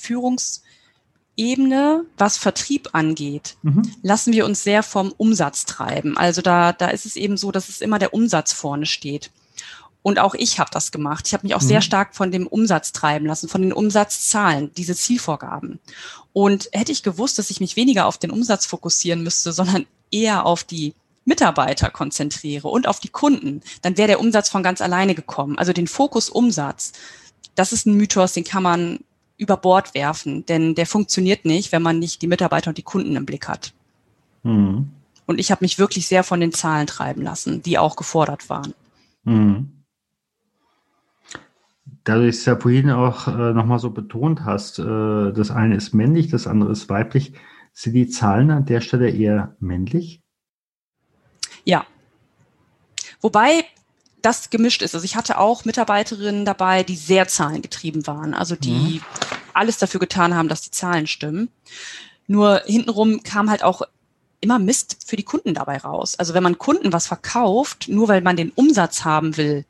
Führungsebene, 1.37 2.05
was 2.16 2.38
Vertrieb 2.38 2.90
angeht, 2.93 3.57
mhm. 3.62 3.90
lassen 4.02 4.33
wir 4.33 4.47
uns 4.47 4.62
sehr 4.62 4.83
vom 4.83 5.12
Umsatz 5.16 5.64
treiben. 5.64 6.16
Also 6.16 6.43
da, 6.43 6.73
da 6.73 6.88
ist 6.88 7.07
es 7.07 7.16
eben 7.16 7.37
so, 7.37 7.52
dass 7.52 7.69
es 7.69 7.81
immer 7.81 7.99
der 7.99 8.14
Umsatz 8.14 8.52
vorne 8.52 8.87
steht. 8.87 9.31
Und 10.02 10.19
auch 10.19 10.35
ich 10.35 10.61
habe 10.61 10.71
das 10.73 10.93
gemacht. 10.93 11.26
Ich 11.26 11.35
habe 11.35 11.47
mich 11.47 11.55
auch 11.55 11.62
mhm. 11.62 11.66
sehr 11.66 11.81
stark 11.83 12.14
von 12.14 12.31
dem 12.31 12.47
Umsatz 12.47 12.93
treiben 12.93 13.26
lassen, 13.26 13.49
von 13.49 13.61
den 13.61 13.73
Umsatzzahlen, 13.73 14.73
diese 14.76 14.95
Zielvorgaben. 14.95 15.81
Und 16.33 16.69
hätte 16.73 16.93
ich 16.93 17.02
gewusst, 17.02 17.38
dass 17.38 17.50
ich 17.50 17.61
mich 17.61 17.76
weniger 17.76 18.07
auf 18.07 18.19
den 18.19 18.31
Umsatz 18.31 18.66
fokussieren 18.66 19.23
müsste, 19.23 19.52
sondern 19.52 19.87
eher 20.11 20.47
auf 20.47 20.64
die 20.64 20.95
Mitarbeiter 21.25 21.90
konzentriere 21.90 22.69
und 22.69 22.87
auf 22.87 23.00
die 23.00 23.09
Kunden, 23.09 23.61
dann 23.83 23.97
wäre 23.97 24.07
der 24.07 24.21
Umsatz 24.21 24.49
von 24.49 24.62
ganz 24.62 24.81
alleine 24.81 25.16
gekommen. 25.16 25.59
Also 25.59 25.73
den 25.73 25.88
Fokus 25.88 26.31
Umsatz, 26.31 26.93
das 27.57 27.73
ist 27.73 27.85
ein 27.85 27.95
Mythos, 27.95 28.33
den 28.33 28.45
kann 28.45 28.62
man 28.62 29.00
über 29.37 29.57
Bord 29.57 29.95
werfen, 29.95 30.47
denn 30.47 30.75
der 30.75 30.87
funktioniert 30.87 31.45
nicht, 31.45 31.73
wenn 31.73 31.83
man 31.83 31.99
nicht 31.99 32.23
die 32.23 32.26
Mitarbeiter 32.26 32.71
und 32.71 32.78
die 32.78 32.83
Kunden 32.83 33.16
im 33.16 33.26
Blick 33.26 33.49
hat. 33.49 33.73
Mhm. 34.43 34.90
Und 35.26 35.38
ich 35.38 35.50
habe 35.50 35.64
mich 35.64 35.78
wirklich 35.78 36.07
sehr 36.07 36.25
von 36.25 36.40
den 36.40 36.52
Zahlen 36.52 36.87
treiben 36.87 37.23
lassen, 37.23 37.62
die 37.62 37.78
auch 37.78 37.97
gefordert 37.97 38.49
waren. 38.49 38.75
Mhm 39.25 39.76
da 42.06 42.15
du 42.15 42.28
es 42.28 42.45
ja 42.45 42.56
vorhin 42.56 42.91
auch 42.91 43.26
äh, 43.26 43.52
nochmal 43.52 43.80
so 43.80 43.91
betont 43.91 44.45
hast, 44.45 44.78
äh, 44.78 45.32
das 45.32 45.50
eine 45.50 45.75
ist 45.75 45.93
männlich, 45.93 46.28
das 46.28 46.47
andere 46.47 46.71
ist 46.71 46.89
weiblich, 46.89 47.32
sind 47.73 47.95
die 47.95 48.08
Zahlen 48.08 48.52
an 48.52 48.65
der 48.65 48.80
Stelle 48.80 49.10
eher 49.10 49.56
männlich? 49.58 50.23
Ja. 51.65 51.84
Wobei 53.21 53.65
das 54.23 54.50
gemischt 54.50 54.82
ist. 54.82 54.95
Also 54.95 55.04
ich 55.04 55.17
hatte 55.17 55.39
auch 55.39 55.65
Mitarbeiterinnen 55.65 56.45
dabei, 56.45 56.84
die 56.84 56.95
sehr 56.95 57.26
zahlengetrieben 57.26 58.06
waren, 58.06 58.34
also 58.34 58.54
die 58.54 58.71
mhm. 58.71 59.00
Alles 59.56 59.78
dafür 59.78 60.00
getan 60.00 60.34
haben, 60.34 60.49
dass 60.49 60.62
die 60.62 60.71
Zahlen 60.71 61.06
stimmen. 61.06 61.49
Nur 62.26 62.62
hintenrum 62.66 63.23
kam 63.23 63.50
halt 63.50 63.62
auch 63.62 63.82
immer 64.40 64.58
Mist 64.58 64.99
für 65.06 65.16
die 65.16 65.23
Kunden 65.23 65.54
dabei 65.54 65.78
raus. 65.78 66.19
Also 66.19 66.34
wenn 66.34 66.42
man 66.42 66.58
Kunden 66.58 66.92
was 66.92 67.06
verkauft, 67.06 67.88
nur 67.88 68.08
weil 68.08 68.21
man 68.21 68.36
den 68.36 68.50
Umsatz 68.50 69.04
haben 69.04 69.36
will, 69.36 69.64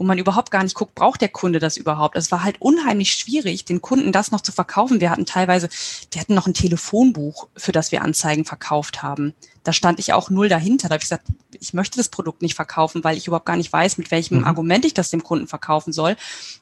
wo 0.00 0.04
man 0.04 0.16
überhaupt 0.16 0.50
gar 0.50 0.62
nicht 0.62 0.74
guckt, 0.74 0.94
braucht 0.94 1.20
der 1.20 1.28
Kunde 1.28 1.58
das 1.58 1.76
überhaupt? 1.76 2.16
Es 2.16 2.32
war 2.32 2.42
halt 2.42 2.56
unheimlich 2.58 3.12
schwierig, 3.12 3.66
den 3.66 3.82
Kunden 3.82 4.12
das 4.12 4.30
noch 4.30 4.40
zu 4.40 4.50
verkaufen. 4.50 5.02
Wir 5.02 5.10
hatten 5.10 5.26
teilweise, 5.26 5.68
wir 6.10 6.22
hatten 6.22 6.32
noch 6.32 6.46
ein 6.46 6.54
Telefonbuch, 6.54 7.48
für 7.54 7.72
das 7.72 7.92
wir 7.92 8.00
Anzeigen 8.00 8.46
verkauft 8.46 9.02
haben. 9.02 9.34
Da 9.62 9.74
stand 9.74 9.98
ich 9.98 10.14
auch 10.14 10.30
null 10.30 10.48
dahinter. 10.48 10.88
Da 10.88 10.94
habe 10.94 11.02
ich 11.02 11.10
gesagt, 11.10 11.26
ich 11.60 11.74
möchte 11.74 11.98
das 11.98 12.08
Produkt 12.08 12.40
nicht 12.40 12.54
verkaufen, 12.54 13.04
weil 13.04 13.18
ich 13.18 13.26
überhaupt 13.26 13.44
gar 13.44 13.58
nicht 13.58 13.70
weiß, 13.70 13.98
mit 13.98 14.10
welchem 14.10 14.38
mhm. 14.38 14.44
Argument 14.44 14.86
ich 14.86 14.94
das 14.94 15.10
dem 15.10 15.22
Kunden 15.22 15.46
verkaufen 15.46 15.92
soll. 15.92 16.16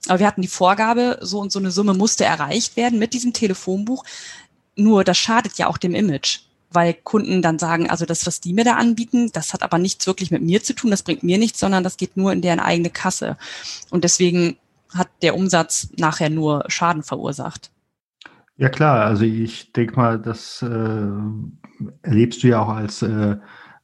Aber 0.08 0.18
wir 0.18 0.26
hatten 0.26 0.42
die 0.42 0.48
Vorgabe, 0.48 1.20
so 1.22 1.38
und 1.38 1.52
so 1.52 1.60
eine 1.60 1.70
Summe 1.70 1.94
musste 1.94 2.24
erreicht 2.24 2.76
werden 2.76 2.98
mit 2.98 3.12
diesem 3.12 3.32
Telefonbuch. 3.32 4.02
Nur 4.74 5.04
das 5.04 5.16
schadet 5.16 5.58
ja 5.58 5.68
auch 5.68 5.78
dem 5.78 5.94
Image 5.94 6.40
weil 6.70 6.94
Kunden 6.94 7.42
dann 7.42 7.58
sagen, 7.58 7.88
also 7.88 8.04
das, 8.04 8.26
was 8.26 8.40
die 8.40 8.52
mir 8.52 8.64
da 8.64 8.74
anbieten, 8.74 9.30
das 9.32 9.54
hat 9.54 9.62
aber 9.62 9.78
nichts 9.78 10.06
wirklich 10.06 10.30
mit 10.30 10.42
mir 10.42 10.62
zu 10.62 10.74
tun, 10.74 10.90
das 10.90 11.02
bringt 11.02 11.22
mir 11.22 11.38
nichts, 11.38 11.60
sondern 11.60 11.84
das 11.84 11.96
geht 11.96 12.16
nur 12.16 12.32
in 12.32 12.42
deren 12.42 12.60
eigene 12.60 12.90
Kasse. 12.90 13.36
Und 13.90 14.04
deswegen 14.04 14.56
hat 14.94 15.08
der 15.22 15.34
Umsatz 15.34 15.88
nachher 15.96 16.30
nur 16.30 16.64
Schaden 16.68 17.02
verursacht. 17.02 17.70
Ja 18.56 18.68
klar, 18.68 19.06
also 19.06 19.24
ich 19.24 19.72
denke 19.72 19.96
mal, 19.96 20.18
das 20.18 20.62
äh, 20.62 21.08
erlebst 22.02 22.42
du 22.42 22.48
ja 22.48 22.60
auch 22.60 22.70
als 22.70 23.02
äh, 23.02 23.36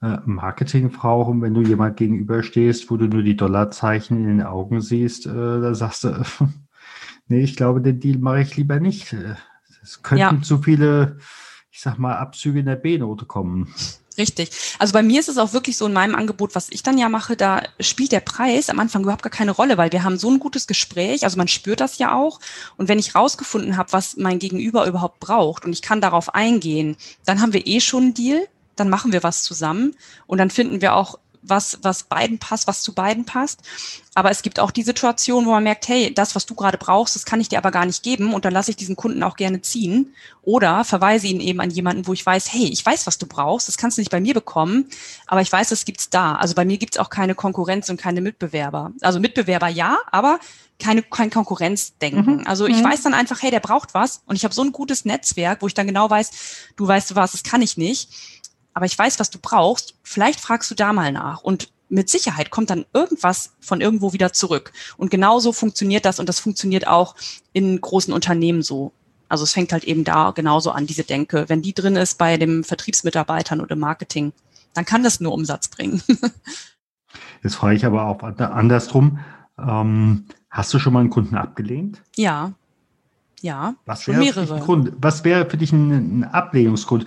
äh 0.02 0.18
Marketingfrau, 0.24 1.22
und 1.30 1.42
wenn 1.42 1.54
du 1.54 1.62
jemand 1.62 1.96
gegenüberstehst, 1.96 2.90
wo 2.90 2.96
du 2.96 3.06
nur 3.06 3.22
die 3.22 3.36
Dollarzeichen 3.36 4.16
in 4.16 4.26
den 4.26 4.42
Augen 4.42 4.80
siehst, 4.80 5.26
äh, 5.26 5.30
da 5.32 5.74
sagst 5.74 6.04
du, 6.04 6.22
nee, 7.28 7.42
ich 7.42 7.56
glaube, 7.56 7.80
den 7.80 8.00
Deal 8.00 8.18
mache 8.18 8.40
ich 8.40 8.56
lieber 8.56 8.80
nicht. 8.80 9.14
Es 9.82 10.02
könnten 10.02 10.36
ja. 10.36 10.42
zu 10.42 10.58
viele 10.58 11.18
ich 11.74 11.80
sag 11.80 11.98
mal, 11.98 12.16
Abzüge 12.16 12.60
in 12.60 12.66
der 12.66 12.76
B-Note 12.76 13.24
kommen. 13.24 13.74
Richtig. 14.16 14.50
Also 14.78 14.92
bei 14.92 15.02
mir 15.02 15.18
ist 15.18 15.28
es 15.28 15.38
auch 15.38 15.52
wirklich 15.52 15.76
so 15.76 15.86
in 15.86 15.92
meinem 15.92 16.14
Angebot, 16.14 16.54
was 16.54 16.68
ich 16.70 16.84
dann 16.84 16.98
ja 16.98 17.08
mache, 17.08 17.34
da 17.34 17.62
spielt 17.80 18.12
der 18.12 18.20
Preis 18.20 18.70
am 18.70 18.78
Anfang 18.78 19.02
überhaupt 19.02 19.24
gar 19.24 19.30
keine 19.30 19.50
Rolle, 19.50 19.76
weil 19.76 19.90
wir 19.90 20.04
haben 20.04 20.16
so 20.16 20.30
ein 20.30 20.38
gutes 20.38 20.68
Gespräch, 20.68 21.24
also 21.24 21.36
man 21.36 21.48
spürt 21.48 21.80
das 21.80 21.98
ja 21.98 22.14
auch. 22.14 22.38
Und 22.76 22.88
wenn 22.88 23.00
ich 23.00 23.16
rausgefunden 23.16 23.76
habe, 23.76 23.92
was 23.92 24.16
mein 24.16 24.38
Gegenüber 24.38 24.86
überhaupt 24.86 25.18
braucht 25.18 25.64
und 25.64 25.72
ich 25.72 25.82
kann 25.82 26.00
darauf 26.00 26.32
eingehen, 26.32 26.96
dann 27.24 27.40
haben 27.40 27.52
wir 27.52 27.66
eh 27.66 27.80
schon 27.80 28.04
einen 28.04 28.14
Deal, 28.14 28.46
dann 28.76 28.88
machen 28.88 29.10
wir 29.10 29.24
was 29.24 29.42
zusammen 29.42 29.96
und 30.28 30.38
dann 30.38 30.50
finden 30.50 30.80
wir 30.80 30.94
auch 30.94 31.18
was, 31.46 31.78
was 31.82 32.04
beiden 32.04 32.38
passt, 32.38 32.66
was 32.66 32.82
zu 32.82 32.94
beiden 32.94 33.24
passt. 33.24 33.60
Aber 34.14 34.30
es 34.30 34.42
gibt 34.42 34.60
auch 34.60 34.70
die 34.70 34.82
Situation, 34.82 35.44
wo 35.46 35.50
man 35.50 35.64
merkt, 35.64 35.88
hey, 35.88 36.12
das, 36.14 36.34
was 36.34 36.46
du 36.46 36.54
gerade 36.54 36.78
brauchst, 36.78 37.16
das 37.16 37.24
kann 37.24 37.40
ich 37.40 37.48
dir 37.48 37.58
aber 37.58 37.70
gar 37.70 37.84
nicht 37.84 38.02
geben 38.02 38.32
und 38.32 38.44
dann 38.44 38.52
lasse 38.52 38.70
ich 38.70 38.76
diesen 38.76 38.96
Kunden 38.96 39.22
auch 39.22 39.36
gerne 39.36 39.60
ziehen 39.60 40.14
oder 40.42 40.84
verweise 40.84 41.26
ihn 41.26 41.40
eben 41.40 41.60
an 41.60 41.70
jemanden, 41.70 42.06
wo 42.06 42.12
ich 42.12 42.24
weiß, 42.24 42.52
hey, 42.52 42.66
ich 42.66 42.84
weiß, 42.84 43.06
was 43.06 43.18
du 43.18 43.26
brauchst, 43.26 43.66
das 43.66 43.76
kannst 43.76 43.98
du 43.98 44.00
nicht 44.00 44.10
bei 44.10 44.20
mir 44.20 44.34
bekommen, 44.34 44.88
aber 45.26 45.40
ich 45.40 45.50
weiß, 45.50 45.70
das 45.70 45.84
gibt's 45.84 46.10
da. 46.10 46.36
Also 46.36 46.54
bei 46.54 46.64
mir 46.64 46.78
gibt's 46.78 46.98
auch 46.98 47.10
keine 47.10 47.34
Konkurrenz 47.34 47.88
und 47.90 48.00
keine 48.00 48.20
Mitbewerber. 48.20 48.92
Also 49.00 49.18
Mitbewerber 49.18 49.68
ja, 49.68 49.98
aber 50.12 50.38
keine, 50.78 51.02
kein 51.02 51.30
Konkurrenzdenken. 51.30 52.38
Mhm. 52.38 52.46
Also 52.46 52.66
ich 52.66 52.78
mhm. 52.78 52.84
weiß 52.84 53.02
dann 53.02 53.14
einfach, 53.14 53.42
hey, 53.42 53.50
der 53.50 53.60
braucht 53.60 53.94
was 53.94 54.22
und 54.26 54.36
ich 54.36 54.44
habe 54.44 54.54
so 54.54 54.62
ein 54.62 54.72
gutes 54.72 55.04
Netzwerk, 55.04 55.62
wo 55.62 55.66
ich 55.66 55.74
dann 55.74 55.86
genau 55.86 56.08
weiß, 56.08 56.30
du 56.76 56.86
weißt 56.86 57.14
was, 57.16 57.32
das 57.32 57.42
kann 57.42 57.62
ich 57.62 57.76
nicht 57.76 58.10
aber 58.74 58.86
ich 58.86 58.98
weiß, 58.98 59.20
was 59.20 59.30
du 59.30 59.38
brauchst. 59.40 59.94
Vielleicht 60.02 60.40
fragst 60.40 60.70
du 60.70 60.74
da 60.74 60.92
mal 60.92 61.12
nach. 61.12 61.42
Und 61.42 61.70
mit 61.88 62.10
Sicherheit 62.10 62.50
kommt 62.50 62.70
dann 62.70 62.84
irgendwas 62.92 63.54
von 63.60 63.80
irgendwo 63.80 64.12
wieder 64.12 64.32
zurück. 64.32 64.72
Und 64.96 65.10
genauso 65.10 65.52
funktioniert 65.52 66.04
das 66.04 66.18
und 66.18 66.28
das 66.28 66.40
funktioniert 66.40 66.86
auch 66.86 67.14
in 67.52 67.80
großen 67.80 68.12
Unternehmen 68.12 68.62
so. 68.62 68.92
Also 69.28 69.44
es 69.44 69.52
fängt 69.52 69.72
halt 69.72 69.84
eben 69.84 70.04
da 70.04 70.32
genauso 70.32 70.70
an, 70.72 70.86
diese 70.86 71.04
Denke. 71.04 71.44
Wenn 71.48 71.62
die 71.62 71.72
drin 71.72 71.96
ist 71.96 72.18
bei 72.18 72.36
den 72.36 72.64
Vertriebsmitarbeitern 72.64 73.60
oder 73.60 73.76
Marketing, 73.76 74.32
dann 74.74 74.84
kann 74.84 75.02
das 75.02 75.20
nur 75.20 75.32
Umsatz 75.32 75.68
bringen. 75.68 76.02
Jetzt 77.42 77.54
frage 77.54 77.76
ich 77.76 77.86
aber 77.86 78.06
auch 78.06 78.22
andersrum. 78.22 79.20
Ähm, 79.58 80.26
hast 80.50 80.74
du 80.74 80.78
schon 80.78 80.92
mal 80.92 81.00
einen 81.00 81.10
Kunden 81.10 81.36
abgelehnt? 81.36 82.02
Ja. 82.16 82.52
Ja, 83.44 83.74
was 83.84 84.08
wäre 84.08 84.20
mehrere. 84.20 84.58
Grund, 84.58 84.94
was 84.96 85.22
wäre 85.22 85.44
für 85.50 85.58
dich 85.58 85.70
ein, 85.70 86.20
ein, 86.20 86.24
Ablehnungsgrund? 86.24 87.04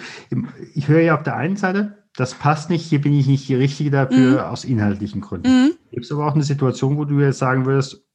Ich 0.76 0.88
höre 0.88 1.02
ja 1.02 1.16
auf 1.16 1.24
der 1.24 1.36
einen 1.36 1.58
Seite, 1.58 1.98
das 2.16 2.36
passt 2.36 2.70
nicht, 2.70 2.86
hier 2.86 3.02
bin 3.02 3.18
ich 3.18 3.26
nicht 3.26 3.50
die 3.50 3.56
Richtige 3.56 3.90
dafür 3.90 4.34
mhm. 4.34 4.52
aus 4.52 4.64
inhaltlichen 4.64 5.22
Gründen. 5.22 5.50
Mhm. 5.50 5.74
Gibt 5.90 6.06
es 6.06 6.12
aber 6.12 6.28
auch 6.28 6.36
eine 6.36 6.44
Situation, 6.44 6.96
wo 6.96 7.06
du 7.06 7.20
jetzt 7.20 7.40
sagen 7.40 7.66
würdest, 7.66 8.06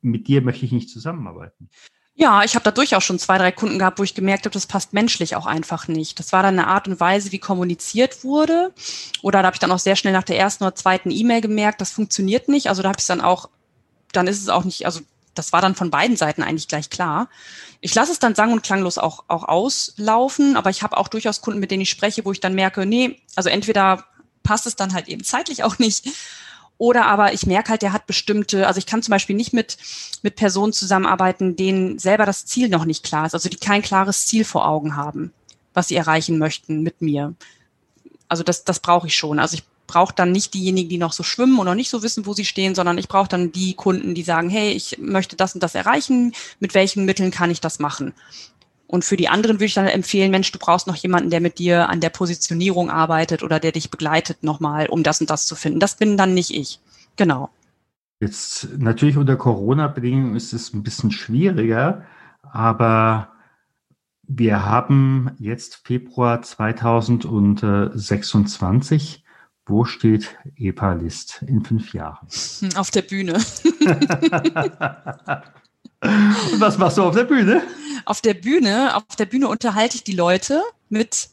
mit 0.00 0.28
dir 0.28 0.42
möchte 0.42 0.64
ich 0.64 0.70
nicht 0.70 0.88
zusammenarbeiten? 0.88 1.70
Ja, 2.14 2.44
ich 2.44 2.54
habe 2.54 2.62
da 2.62 2.70
durchaus 2.70 3.02
schon 3.02 3.18
zwei, 3.18 3.36
drei 3.36 3.50
Kunden 3.50 3.80
gehabt, 3.80 3.98
wo 3.98 4.04
ich 4.04 4.14
gemerkt 4.14 4.44
habe, 4.44 4.54
das 4.54 4.68
passt 4.68 4.92
menschlich 4.92 5.34
auch 5.34 5.46
einfach 5.46 5.88
nicht. 5.88 6.20
Das 6.20 6.32
war 6.32 6.44
dann 6.44 6.56
eine 6.56 6.68
Art 6.68 6.86
und 6.86 7.00
Weise, 7.00 7.32
wie 7.32 7.40
kommuniziert 7.40 8.22
wurde. 8.22 8.72
Oder 9.22 9.40
da 9.40 9.46
habe 9.46 9.56
ich 9.56 9.60
dann 9.60 9.72
auch 9.72 9.80
sehr 9.80 9.96
schnell 9.96 10.12
nach 10.12 10.22
der 10.22 10.38
ersten 10.38 10.62
oder 10.62 10.76
zweiten 10.76 11.10
E-Mail 11.10 11.40
gemerkt, 11.40 11.80
das 11.80 11.90
funktioniert 11.90 12.48
nicht. 12.48 12.68
Also 12.68 12.82
da 12.82 12.90
habe 12.90 13.00
ich 13.00 13.06
dann 13.06 13.20
auch, 13.20 13.50
dann 14.12 14.28
ist 14.28 14.40
es 14.40 14.48
auch 14.48 14.62
nicht, 14.62 14.86
also 14.86 15.00
das 15.38 15.52
war 15.52 15.60
dann 15.60 15.74
von 15.74 15.90
beiden 15.90 16.16
Seiten 16.16 16.42
eigentlich 16.42 16.68
gleich 16.68 16.90
klar. 16.90 17.28
Ich 17.80 17.94
lasse 17.94 18.12
es 18.12 18.18
dann 18.18 18.34
sang- 18.34 18.52
und 18.52 18.62
klanglos 18.62 18.98
auch, 18.98 19.24
auch 19.28 19.44
auslaufen, 19.44 20.56
aber 20.56 20.70
ich 20.70 20.82
habe 20.82 20.96
auch 20.96 21.08
durchaus 21.08 21.40
Kunden, 21.40 21.60
mit 21.60 21.70
denen 21.70 21.82
ich 21.82 21.90
spreche, 21.90 22.24
wo 22.24 22.32
ich 22.32 22.40
dann 22.40 22.54
merke, 22.54 22.86
nee, 22.86 23.20
also 23.34 23.48
entweder 23.48 24.04
passt 24.42 24.66
es 24.66 24.76
dann 24.76 24.92
halt 24.92 25.08
eben 25.08 25.24
zeitlich 25.24 25.64
auch 25.64 25.78
nicht 25.78 26.08
oder 26.78 27.06
aber 27.06 27.32
ich 27.32 27.46
merke 27.46 27.70
halt, 27.70 27.82
der 27.82 27.92
hat 27.92 28.06
bestimmte, 28.06 28.66
also 28.66 28.78
ich 28.78 28.86
kann 28.86 29.02
zum 29.02 29.12
Beispiel 29.12 29.36
nicht 29.36 29.52
mit, 29.52 29.78
mit 30.22 30.36
Personen 30.36 30.72
zusammenarbeiten, 30.72 31.56
denen 31.56 31.98
selber 31.98 32.26
das 32.26 32.44
Ziel 32.44 32.68
noch 32.68 32.84
nicht 32.84 33.02
klar 33.02 33.26
ist, 33.26 33.34
also 33.34 33.48
die 33.48 33.56
kein 33.56 33.82
klares 33.82 34.26
Ziel 34.26 34.44
vor 34.44 34.68
Augen 34.68 34.96
haben, 34.96 35.32
was 35.72 35.88
sie 35.88 35.96
erreichen 35.96 36.38
möchten 36.38 36.82
mit 36.82 37.00
mir. 37.00 37.34
Also 38.28 38.42
das, 38.42 38.64
das 38.64 38.80
brauche 38.80 39.06
ich 39.06 39.16
schon. 39.16 39.38
Also 39.38 39.54
ich 39.54 39.64
brauche 39.86 40.14
dann 40.14 40.32
nicht 40.32 40.54
diejenigen, 40.54 40.88
die 40.88 40.98
noch 40.98 41.12
so 41.12 41.22
schwimmen 41.22 41.58
und 41.58 41.66
noch 41.66 41.74
nicht 41.74 41.90
so 41.90 42.02
wissen, 42.02 42.26
wo 42.26 42.32
sie 42.32 42.44
stehen, 42.44 42.74
sondern 42.74 42.98
ich 42.98 43.08
brauche 43.08 43.28
dann 43.28 43.52
die 43.52 43.74
Kunden, 43.74 44.14
die 44.14 44.22
sagen, 44.22 44.50
hey, 44.50 44.72
ich 44.72 44.98
möchte 44.98 45.36
das 45.36 45.54
und 45.54 45.62
das 45.62 45.74
erreichen, 45.74 46.32
mit 46.60 46.74
welchen 46.74 47.04
Mitteln 47.04 47.30
kann 47.30 47.50
ich 47.50 47.60
das 47.60 47.78
machen? 47.78 48.14
Und 48.88 49.04
für 49.04 49.16
die 49.16 49.28
anderen 49.28 49.56
würde 49.56 49.64
ich 49.64 49.74
dann 49.74 49.88
empfehlen, 49.88 50.30
Mensch, 50.30 50.52
du 50.52 50.58
brauchst 50.58 50.86
noch 50.86 50.96
jemanden, 50.96 51.30
der 51.30 51.40
mit 51.40 51.58
dir 51.58 51.88
an 51.88 52.00
der 52.00 52.10
Positionierung 52.10 52.88
arbeitet 52.88 53.42
oder 53.42 53.58
der 53.58 53.72
dich 53.72 53.90
begleitet 53.90 54.44
nochmal, 54.44 54.86
um 54.88 55.02
das 55.02 55.20
und 55.20 55.28
das 55.28 55.46
zu 55.46 55.56
finden. 55.56 55.80
Das 55.80 55.96
bin 55.96 56.16
dann 56.16 56.34
nicht 56.34 56.54
ich. 56.54 56.78
Genau. 57.16 57.50
Jetzt 58.20 58.68
natürlich 58.78 59.16
unter 59.16 59.34
Corona-Bedingungen 59.36 60.36
ist 60.36 60.52
es 60.52 60.72
ein 60.72 60.84
bisschen 60.84 61.10
schwieriger, 61.10 62.04
aber 62.42 63.32
wir 64.22 64.64
haben 64.64 65.32
jetzt 65.38 65.80
Februar 65.84 66.42
2026. 66.42 69.24
Wo 69.66 69.84
steht 69.84 70.36
EPA-List 70.56 71.44
in 71.46 71.64
fünf 71.64 71.92
Jahren? 71.92 72.28
Auf 72.76 72.90
der 72.92 73.02
Bühne. 73.02 73.34
Und 76.02 76.60
was 76.60 76.78
machst 76.78 76.98
du 76.98 77.02
auf 77.02 77.14
der 77.14 77.24
Bühne? 77.24 77.62
Auf 78.04 78.20
der 78.20 78.34
Bühne, 78.34 78.94
auf 78.94 79.16
der 79.16 79.24
Bühne 79.24 79.48
unterhalte 79.48 79.96
ich 79.96 80.04
die 80.04 80.14
Leute 80.14 80.62
mit 80.88 81.30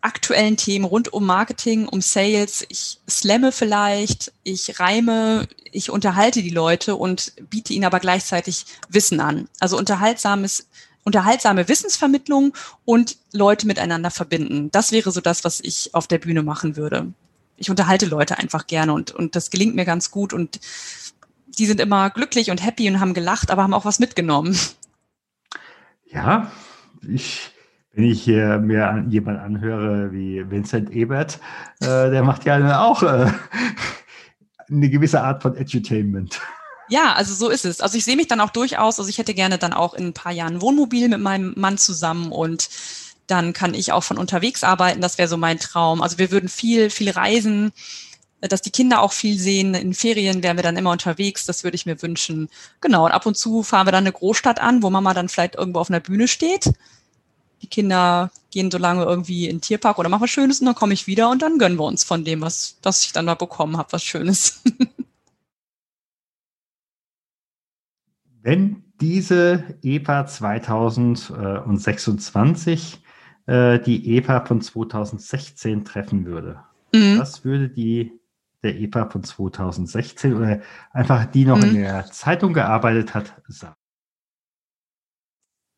aktuellen 0.00 0.56
Themen 0.56 0.84
rund 0.84 1.12
um 1.12 1.26
Marketing, 1.26 1.88
um 1.88 2.00
Sales. 2.00 2.64
Ich 2.68 2.98
slamme 3.08 3.52
vielleicht, 3.52 4.32
ich 4.42 4.80
reime, 4.80 5.48
ich 5.70 5.90
unterhalte 5.90 6.42
die 6.42 6.50
Leute 6.50 6.96
und 6.96 7.32
biete 7.50 7.72
ihnen 7.72 7.84
aber 7.84 8.00
gleichzeitig 8.00 8.64
Wissen 8.88 9.20
an. 9.20 9.48
Also 9.60 9.76
unterhaltsames, 9.76 10.68
unterhaltsame 11.04 11.68
Wissensvermittlung 11.68 12.54
und 12.84 13.16
Leute 13.32 13.66
miteinander 13.66 14.10
verbinden. 14.10 14.70
Das 14.70 14.92
wäre 14.92 15.10
so 15.10 15.20
das, 15.20 15.44
was 15.44 15.60
ich 15.60 15.94
auf 15.94 16.06
der 16.06 16.18
Bühne 16.18 16.42
machen 16.42 16.76
würde. 16.76 17.12
Ich 17.56 17.70
unterhalte 17.70 18.06
Leute 18.06 18.38
einfach 18.38 18.66
gerne 18.66 18.92
und, 18.92 19.12
und 19.12 19.36
das 19.36 19.50
gelingt 19.50 19.74
mir 19.74 19.84
ganz 19.84 20.10
gut 20.10 20.32
und 20.32 20.60
die 21.58 21.66
sind 21.66 21.80
immer 21.80 22.10
glücklich 22.10 22.50
und 22.50 22.64
happy 22.64 22.88
und 22.88 23.00
haben 23.00 23.14
gelacht, 23.14 23.50
aber 23.50 23.62
haben 23.62 23.74
auch 23.74 23.84
was 23.84 23.98
mitgenommen. 23.98 24.56
Ja, 26.06 26.50
ich, 27.06 27.50
wenn 27.92 28.04
ich 28.04 28.22
hier 28.22 28.58
mir 28.58 28.88
an, 28.88 29.10
jemand 29.10 29.40
anhöre 29.40 30.12
wie 30.12 30.48
Vincent 30.50 30.90
Ebert, 30.90 31.40
äh, 31.80 32.10
der 32.10 32.22
macht 32.22 32.44
ja 32.44 32.80
auch 32.80 33.02
äh, 33.02 33.30
eine 34.68 34.90
gewisse 34.90 35.22
Art 35.22 35.42
von 35.42 35.56
Edutainment. 35.56 36.40
Ja, 36.88 37.14
also 37.14 37.34
so 37.34 37.48
ist 37.48 37.64
es. 37.64 37.80
Also 37.80 37.96
ich 37.96 38.04
sehe 38.04 38.16
mich 38.16 38.28
dann 38.28 38.40
auch 38.40 38.50
durchaus, 38.50 38.98
also 38.98 39.08
ich 39.08 39.18
hätte 39.18 39.34
gerne 39.34 39.58
dann 39.58 39.72
auch 39.72 39.94
in 39.94 40.08
ein 40.08 40.14
paar 40.14 40.32
Jahren 40.32 40.60
Wohnmobil 40.60 41.08
mit 41.08 41.20
meinem 41.20 41.54
Mann 41.56 41.78
zusammen 41.78 42.32
und 42.32 42.68
dann 43.26 43.52
kann 43.52 43.72
ich 43.74 43.92
auch 43.92 44.02
von 44.02 44.18
unterwegs 44.18 44.64
arbeiten. 44.64 45.00
Das 45.00 45.16
wäre 45.16 45.28
so 45.28 45.36
mein 45.36 45.58
Traum. 45.58 46.02
Also 46.02 46.18
wir 46.18 46.30
würden 46.30 46.48
viel, 46.48 46.90
viel 46.90 47.10
reisen 47.10 47.72
dass 48.48 48.62
die 48.62 48.70
Kinder 48.70 49.00
auch 49.00 49.12
viel 49.12 49.38
sehen. 49.38 49.74
In 49.74 49.94
Ferien 49.94 50.42
wären 50.42 50.56
wir 50.56 50.62
dann 50.62 50.76
immer 50.76 50.90
unterwegs, 50.90 51.46
das 51.46 51.64
würde 51.64 51.76
ich 51.76 51.86
mir 51.86 52.02
wünschen. 52.02 52.48
Genau, 52.80 53.04
und 53.06 53.12
ab 53.12 53.26
und 53.26 53.36
zu 53.36 53.62
fahren 53.62 53.86
wir 53.86 53.92
dann 53.92 54.04
eine 54.04 54.12
Großstadt 54.12 54.60
an, 54.60 54.82
wo 54.82 54.90
Mama 54.90 55.14
dann 55.14 55.28
vielleicht 55.28 55.54
irgendwo 55.54 55.78
auf 55.78 55.90
einer 55.90 56.00
Bühne 56.00 56.26
steht. 56.26 56.72
Die 57.62 57.68
Kinder 57.68 58.32
gehen 58.50 58.72
so 58.72 58.78
lange 58.78 59.04
irgendwie 59.04 59.46
in 59.46 59.56
den 59.56 59.60
Tierpark 59.60 59.98
oder 59.98 60.08
machen 60.08 60.22
was 60.22 60.30
Schönes 60.30 60.60
und 60.60 60.66
dann 60.66 60.74
komme 60.74 60.92
ich 60.92 61.06
wieder 61.06 61.30
und 61.30 61.40
dann 61.40 61.58
gönnen 61.58 61.78
wir 61.78 61.84
uns 61.84 62.02
von 62.02 62.24
dem, 62.24 62.40
was, 62.40 62.76
was 62.82 63.04
ich 63.04 63.12
dann 63.12 63.26
da 63.26 63.36
bekommen 63.36 63.76
habe, 63.76 63.92
was 63.92 64.02
Schönes. 64.02 64.60
Wenn 68.42 68.82
diese 69.00 69.76
EPA 69.82 70.26
2026 70.26 73.00
äh, 73.46 73.78
die 73.78 74.16
EPA 74.16 74.44
von 74.44 74.60
2016 74.60 75.84
treffen 75.84 76.26
würde, 76.26 76.58
mhm. 76.92 77.18
was 77.18 77.44
würde 77.44 77.68
die 77.68 78.18
der 78.64 78.80
EPA 78.80 79.10
von 79.10 79.22
2016 79.24 80.34
oder 80.34 80.60
einfach 80.92 81.24
die 81.26 81.44
noch 81.44 81.58
mhm. 81.58 81.64
in 81.64 81.74
der 81.74 82.06
Zeitung 82.06 82.52
gearbeitet 82.52 83.12
hat, 83.14 83.34
sagen? 83.48 83.74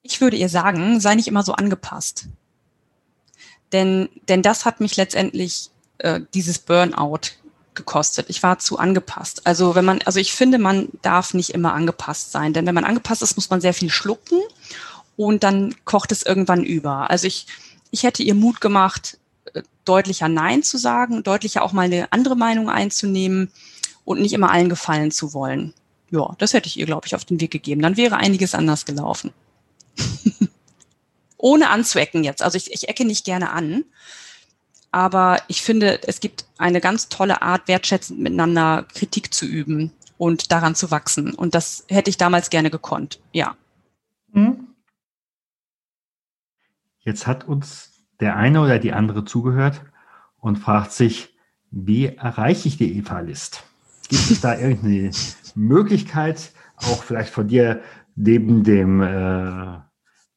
Ich 0.02 0.20
würde 0.20 0.36
ihr 0.36 0.50
sagen, 0.50 1.00
sei 1.00 1.14
nicht 1.14 1.28
immer 1.28 1.42
so 1.42 1.54
angepasst. 1.54 2.28
Denn, 3.72 4.10
denn 4.28 4.42
das 4.42 4.66
hat 4.66 4.80
mich 4.80 4.96
letztendlich 4.96 5.70
äh, 5.98 6.20
dieses 6.34 6.58
Burnout 6.58 7.20
gekostet. 7.74 8.26
Ich 8.28 8.42
war 8.42 8.58
zu 8.58 8.78
angepasst. 8.78 9.46
Also 9.46 9.74
wenn 9.74 9.84
man, 9.84 10.00
also 10.04 10.20
ich 10.20 10.32
finde, 10.32 10.58
man 10.58 10.88
darf 11.02 11.34
nicht 11.34 11.50
immer 11.50 11.74
angepasst 11.74 12.32
sein, 12.32 12.52
denn 12.52 12.66
wenn 12.66 12.74
man 12.74 12.84
angepasst 12.84 13.22
ist, 13.22 13.36
muss 13.36 13.50
man 13.50 13.60
sehr 13.60 13.74
viel 13.74 13.90
schlucken 13.90 14.40
und 15.16 15.42
dann 15.42 15.74
kocht 15.84 16.12
es 16.12 16.22
irgendwann 16.22 16.64
über. 16.64 17.10
Also 17.10 17.26
ich, 17.26 17.46
ich 17.90 18.02
hätte 18.02 18.22
ihr 18.22 18.34
Mut 18.34 18.60
gemacht, 18.60 19.18
deutlicher 19.84 20.28
Nein 20.28 20.62
zu 20.62 20.78
sagen, 20.78 21.22
deutlicher 21.22 21.62
auch 21.62 21.72
mal 21.72 21.82
eine 21.82 22.12
andere 22.12 22.36
Meinung 22.36 22.68
einzunehmen 22.68 23.50
und 24.04 24.20
nicht 24.20 24.32
immer 24.32 24.50
allen 24.50 24.68
gefallen 24.68 25.10
zu 25.10 25.32
wollen. 25.32 25.74
Ja, 26.10 26.34
das 26.38 26.52
hätte 26.52 26.68
ich 26.68 26.78
ihr, 26.78 26.86
glaube 26.86 27.06
ich, 27.06 27.14
auf 27.14 27.24
den 27.24 27.40
Weg 27.40 27.50
gegeben. 27.50 27.82
Dann 27.82 27.96
wäre 27.96 28.16
einiges 28.16 28.54
anders 28.54 28.84
gelaufen. 28.84 29.32
Ohne 31.36 31.70
anzuecken 31.70 32.24
jetzt. 32.24 32.42
Also 32.42 32.56
ich, 32.56 32.72
ich 32.72 32.88
ecke 32.88 33.04
nicht 33.04 33.24
gerne 33.24 33.50
an. 33.50 33.84
Aber 34.94 35.38
ich 35.48 35.60
finde, 35.60 36.06
es 36.06 36.20
gibt 36.20 36.44
eine 36.56 36.80
ganz 36.80 37.08
tolle 37.08 37.42
Art, 37.42 37.66
wertschätzend 37.66 38.20
miteinander 38.20 38.86
Kritik 38.94 39.34
zu 39.34 39.44
üben 39.44 39.90
und 40.18 40.52
daran 40.52 40.76
zu 40.76 40.92
wachsen. 40.92 41.34
Und 41.34 41.56
das 41.56 41.84
hätte 41.88 42.10
ich 42.10 42.16
damals 42.16 42.48
gerne 42.48 42.70
gekonnt. 42.70 43.20
Ja. 43.32 43.56
Hm. 44.32 44.68
Jetzt 47.00 47.26
hat 47.26 47.42
uns 47.42 48.04
der 48.20 48.36
eine 48.36 48.60
oder 48.60 48.78
die 48.78 48.92
andere 48.92 49.24
zugehört 49.24 49.82
und 50.36 50.60
fragt 50.60 50.92
sich, 50.92 51.36
wie 51.72 52.06
erreiche 52.06 52.68
ich 52.68 52.76
die 52.76 52.96
EVA-List? 52.96 53.64
Gibt 54.08 54.30
es 54.30 54.42
da 54.42 54.54
irgendeine 54.60 55.10
Möglichkeit, 55.56 56.52
auch 56.76 57.02
vielleicht 57.02 57.30
von 57.30 57.48
dir 57.48 57.82
neben 58.14 58.62
dem 58.62 59.02
äh, 59.02 59.80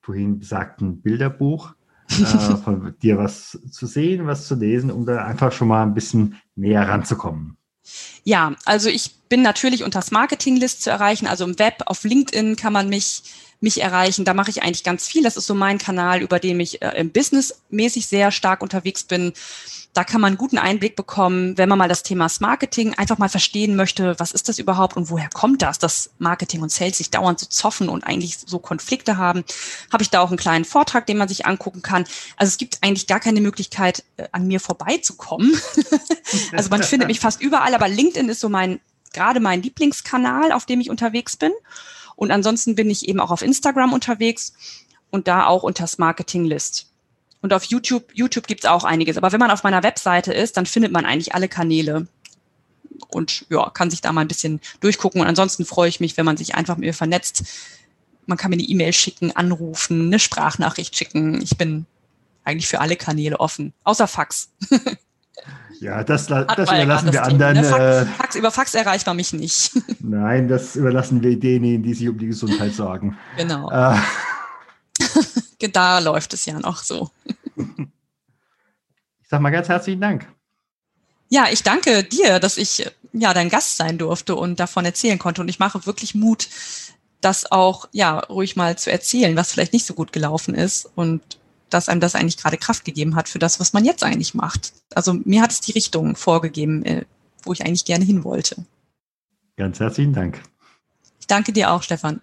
vorhin 0.02 0.40
besagten 0.40 1.04
Bilderbuch, 1.04 1.76
äh, 2.10 2.56
von 2.64 2.96
dir 3.02 3.18
was 3.18 3.60
zu 3.72 3.86
sehen, 3.86 4.28
was 4.28 4.48
zu 4.48 4.56
lesen, 4.56 4.92
um 4.92 5.06
da 5.06 5.26
einfach 5.26 5.52
schon 5.52 5.68
mal 5.68 5.84
ein 5.84 5.94
bisschen 5.94 6.36
näher 6.56 6.88
ranzukommen? 6.88 7.58
Ja, 8.24 8.56
also 8.66 8.90
ich 8.90 9.16
bin 9.30 9.42
natürlich 9.42 9.84
unter 9.84 10.00
das 10.00 10.12
Marketinglist 10.12 10.82
zu 10.82 10.90
erreichen, 10.90 11.28
also 11.28 11.46
im 11.46 11.58
Web, 11.60 11.84
auf 11.86 12.04
LinkedIn 12.04 12.56
kann 12.58 12.74
man 12.74 12.90
mich 12.90 13.24
mich 13.60 13.82
erreichen. 13.82 14.26
Da 14.26 14.34
mache 14.34 14.52
ich 14.52 14.62
eigentlich 14.62 14.84
ganz 14.84 15.08
viel. 15.08 15.24
Das 15.24 15.38
ist 15.38 15.48
so 15.48 15.56
mein 15.56 15.78
Kanal, 15.78 16.22
über 16.22 16.40
den 16.40 16.60
ich 16.60 16.82
äh, 16.82 17.00
im 17.00 17.12
Business 17.12 17.62
mäßig 17.70 18.08
sehr 18.08 18.32
stark 18.32 18.62
unterwegs 18.62 19.04
bin. 19.04 19.34
Da 19.98 20.04
kann 20.04 20.22
man 20.22 20.28
einen 20.28 20.38
guten 20.38 20.60
Einblick 20.60 20.96
bekommen, 20.96 21.58
wenn 21.58 21.68
man 21.68 21.80
mal 21.80 21.90
das 21.90 22.04
Thema 22.04 22.28
Marketing 22.40 22.94
einfach 22.94 23.18
mal 23.18 23.30
verstehen 23.30 23.76
möchte, 23.76 24.14
was 24.20 24.32
ist 24.32 24.48
das 24.48 24.60
überhaupt 24.60 24.96
und 24.96 25.10
woher 25.10 25.28
kommt 25.28 25.64
das, 25.64 25.80
dass 25.80 26.12
Marketing 26.20 26.62
und 26.62 26.72
Sales 26.72 27.00
sich 27.00 27.10
dauernd 27.10 27.40
so 27.40 27.48
zoffen 27.48 27.90
und 27.90 28.04
eigentlich 28.04 28.38
so 28.38 28.60
Konflikte 28.60 29.18
haben. 29.18 29.44
Habe 29.92 30.04
ich 30.04 30.12
da 30.12 30.22
auch 30.22 30.28
einen 30.28 30.38
kleinen 30.38 30.66
Vortrag, 30.66 31.08
den 31.08 31.18
man 31.18 31.28
sich 31.28 31.48
angucken 31.48 31.82
kann. 31.82 32.06
Also 32.36 32.52
es 32.52 32.60
gibt 32.60 32.78
eigentlich 32.84 33.08
gar 33.08 33.20
keine 33.20 33.42
Möglichkeit, 33.42 34.04
äh, 34.18 34.28
an 34.32 34.46
mir 34.46 34.60
vorbeizukommen. 34.60 35.60
also 36.52 36.70
man 36.70 36.84
findet 36.84 37.08
mich 37.08 37.20
fast 37.20 37.42
überall, 37.42 37.74
aber 37.74 37.88
LinkedIn 37.88 38.30
ist 38.30 38.42
so 38.42 38.50
mein, 38.50 38.80
gerade 39.14 39.40
mein 39.40 39.64
Lieblingskanal, 39.64 40.52
auf 40.52 40.68
dem 40.68 40.80
ich 40.80 40.92
unterwegs 40.92 41.38
bin. 41.38 41.54
Und 42.16 42.30
ansonsten 42.30 42.76
bin 42.76 42.92
ich 42.92 43.10
eben 43.10 43.20
auch 43.20 43.32
auf 43.32 43.42
Instagram 43.42 43.94
unterwegs 43.94 44.54
und 45.10 45.28
da 45.28 45.48
auch 45.48 45.64
unter 45.64 45.86
das 45.86 45.98
Marketing-List. 45.98 46.86
Und 47.42 47.54
auf 47.54 47.64
YouTube, 47.66 48.12
YouTube 48.14 48.48
gibt's 48.48 48.66
auch 48.66 48.84
einiges. 48.84 49.18
Aber 49.18 49.32
wenn 49.32 49.40
man 49.40 49.52
auf 49.52 49.64
meiner 49.64 49.84
Webseite 49.84 50.34
ist, 50.34 50.58
dann 50.58 50.66
findet 50.66 50.92
man 50.92 51.06
eigentlich 51.06 51.36
alle 51.36 51.48
Kanäle 51.48 52.08
und 53.10 53.46
ja, 53.50 53.70
kann 53.70 53.90
sich 53.90 54.02
da 54.02 54.12
mal 54.12 54.22
ein 54.22 54.28
bisschen 54.28 54.60
durchgucken. 54.80 55.22
Und 55.22 55.28
ansonsten 55.28 55.66
freue 55.66 55.90
ich 55.90 56.00
mich, 56.00 56.18
wenn 56.18 56.26
man 56.26 56.38
sich 56.38 56.56
einfach 56.56 56.76
mit 56.78 56.86
mir 56.86 56.94
vernetzt. 56.94 57.44
Man 58.26 58.38
kann 58.38 58.50
mir 58.50 58.56
eine 58.56 58.64
E-Mail 58.64 58.92
schicken, 58.92 59.36
anrufen, 59.36 60.08
eine 60.08 60.20
Sprachnachricht 60.20 60.96
schicken. 60.96 61.42
Ich 61.42 61.58
bin 61.58 61.86
eigentlich 62.44 62.68
für 62.68 62.82
alle 62.82 62.96
Kanäle 62.96 63.40
offen, 63.40 63.74
außer 63.84 64.08
Fax. 64.08 64.50
Ja, 65.80 66.04
das, 66.04 66.26
das 66.26 66.44
überlassen 66.48 67.14
wir 67.14 67.24
anderen. 67.24 67.64
Fax, 67.64 67.80
äh, 67.80 68.06
Fax, 68.06 68.36
über 68.36 68.50
Fax 68.50 68.74
erreicht 68.74 69.06
man 69.06 69.16
mich 69.16 69.32
nicht. 69.34 69.74
Nein, 70.00 70.48
das 70.48 70.76
überlassen 70.76 71.22
wir 71.22 71.38
denjenigen, 71.40 71.84
die 71.84 71.94
sich 71.94 72.10
um 72.10 72.18
die 72.18 72.26
Gesundheit 72.26 72.74
sorgen. 72.74 73.16
Genau. 73.38 73.70
Äh. 73.70 73.96
Da 75.60 76.00
läuft 76.00 76.34
es 76.34 76.46
ja 76.46 76.60
noch 76.60 76.84
so. 76.84 77.10
Ich 79.28 79.30
sage 79.30 79.44
mal 79.44 79.50
ganz 79.50 79.68
herzlichen 79.68 80.00
Dank. 80.00 80.26
Ja, 81.28 81.48
ich 81.52 81.62
danke 81.62 82.06
dir, 82.06 82.40
dass 82.40 82.56
ich 82.56 82.90
ja 83.12 83.34
dein 83.34 83.50
Gast 83.50 83.76
sein 83.76 83.98
durfte 83.98 84.38
und 84.38 84.58
davon 84.62 84.86
erzählen 84.86 85.20
konnte. 85.20 85.42
Und 85.42 85.50
ich 85.50 85.60
mache 85.60 85.86
wirklich 85.86 86.16
Mut, 86.16 86.48
das 87.20 87.52
auch 87.52 87.90
ja 87.92 88.20
ruhig 88.20 88.56
mal 88.56 88.78
zu 88.78 88.90
erzählen, 88.90 89.36
was 89.36 89.52
vielleicht 89.52 89.74
nicht 89.74 89.86
so 89.86 89.94
gut 89.94 90.14
gelaufen 90.14 90.56
ist 90.56 90.90
und 90.96 91.22
dass 91.70 91.90
einem 91.90 92.00
das 92.00 92.16
eigentlich 92.16 92.38
gerade 92.38 92.58
Kraft 92.58 92.86
gegeben 92.86 93.16
hat 93.16 93.28
für 93.28 93.40
das, 93.40 93.60
was 93.60 93.74
man 93.74 93.84
jetzt 93.84 94.04
eigentlich 94.04 94.34
macht. 94.34 94.72
Also 94.96 95.14
mir 95.26 95.42
hat 95.42 95.52
es 95.52 95.60
die 95.60 95.74
Richtung 95.74 96.16
vorgegeben, 96.16 96.86
äh, 96.86 97.06
wo 97.44 97.52
ich 97.52 97.66
eigentlich 97.66 97.84
gerne 97.84 98.06
hin 98.06 98.24
wollte. 98.24 98.66
Ganz 99.58 99.80
herzlichen 99.80 100.14
Dank. 100.14 100.42
Ich 101.20 101.28
danke 101.28 101.52
dir 101.52 101.72
auch, 101.72 101.84
Stefan. 101.84 102.22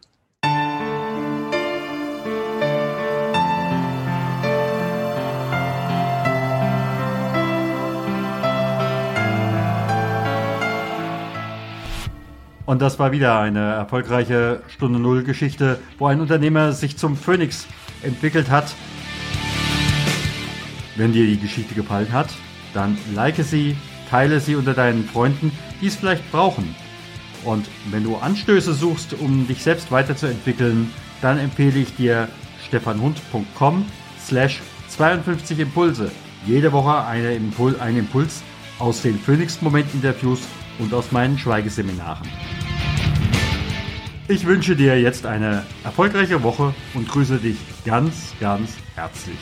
Und 12.66 12.80
das 12.80 12.98
war 12.98 13.12
wieder 13.12 13.38
eine 13.40 13.72
erfolgreiche 13.74 14.62
Stunde 14.68 14.98
Null 14.98 15.22
Geschichte, 15.22 15.78
wo 15.98 16.06
ein 16.06 16.20
Unternehmer 16.20 16.72
sich 16.72 16.96
zum 16.96 17.16
Phoenix 17.16 17.66
entwickelt 18.02 18.48
hat. 18.48 18.74
Wenn 20.96 21.12
dir 21.12 21.26
die 21.26 21.38
Geschichte 21.38 21.74
gefallen 21.74 22.12
hat, 22.12 22.28
dann 22.72 22.96
like 23.14 23.36
sie, 23.36 23.76
teile 24.08 24.40
sie 24.40 24.56
unter 24.56 24.72
deinen 24.72 25.04
Freunden, 25.04 25.52
die 25.80 25.88
es 25.88 25.96
vielleicht 25.96 26.30
brauchen. 26.30 26.74
Und 27.44 27.66
wenn 27.90 28.04
du 28.04 28.16
Anstöße 28.16 28.72
suchst, 28.72 29.14
um 29.20 29.46
dich 29.46 29.62
selbst 29.62 29.92
weiterzuentwickeln, 29.92 30.90
dann 31.20 31.38
empfehle 31.38 31.78
ich 31.78 31.94
dir 31.96 32.28
stefanhund.com 32.66 33.84
slash 34.24 34.62
52 34.88 35.58
Impulse. 35.58 36.10
Jede 36.46 36.72
Woche 36.72 37.04
eine 37.04 37.34
Impul 37.34 37.76
ein 37.80 37.98
Impuls 37.98 38.42
aus 38.78 39.02
den 39.02 39.18
Phoenix-Moment-Interviews 39.18 40.40
und 40.78 40.92
aus 40.94 41.12
meinen 41.12 41.38
Schweigeseminaren. 41.38 42.28
Ich 44.26 44.46
wünsche 44.46 44.74
dir 44.74 44.98
jetzt 44.98 45.26
eine 45.26 45.64
erfolgreiche 45.84 46.42
Woche 46.42 46.74
und 46.94 47.08
grüße 47.08 47.38
dich 47.38 47.58
ganz, 47.84 48.32
ganz 48.40 48.70
herzlich. 48.94 49.38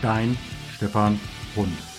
Dein 0.00 0.36
Stefan 0.76 1.18
Hund. 1.56 1.91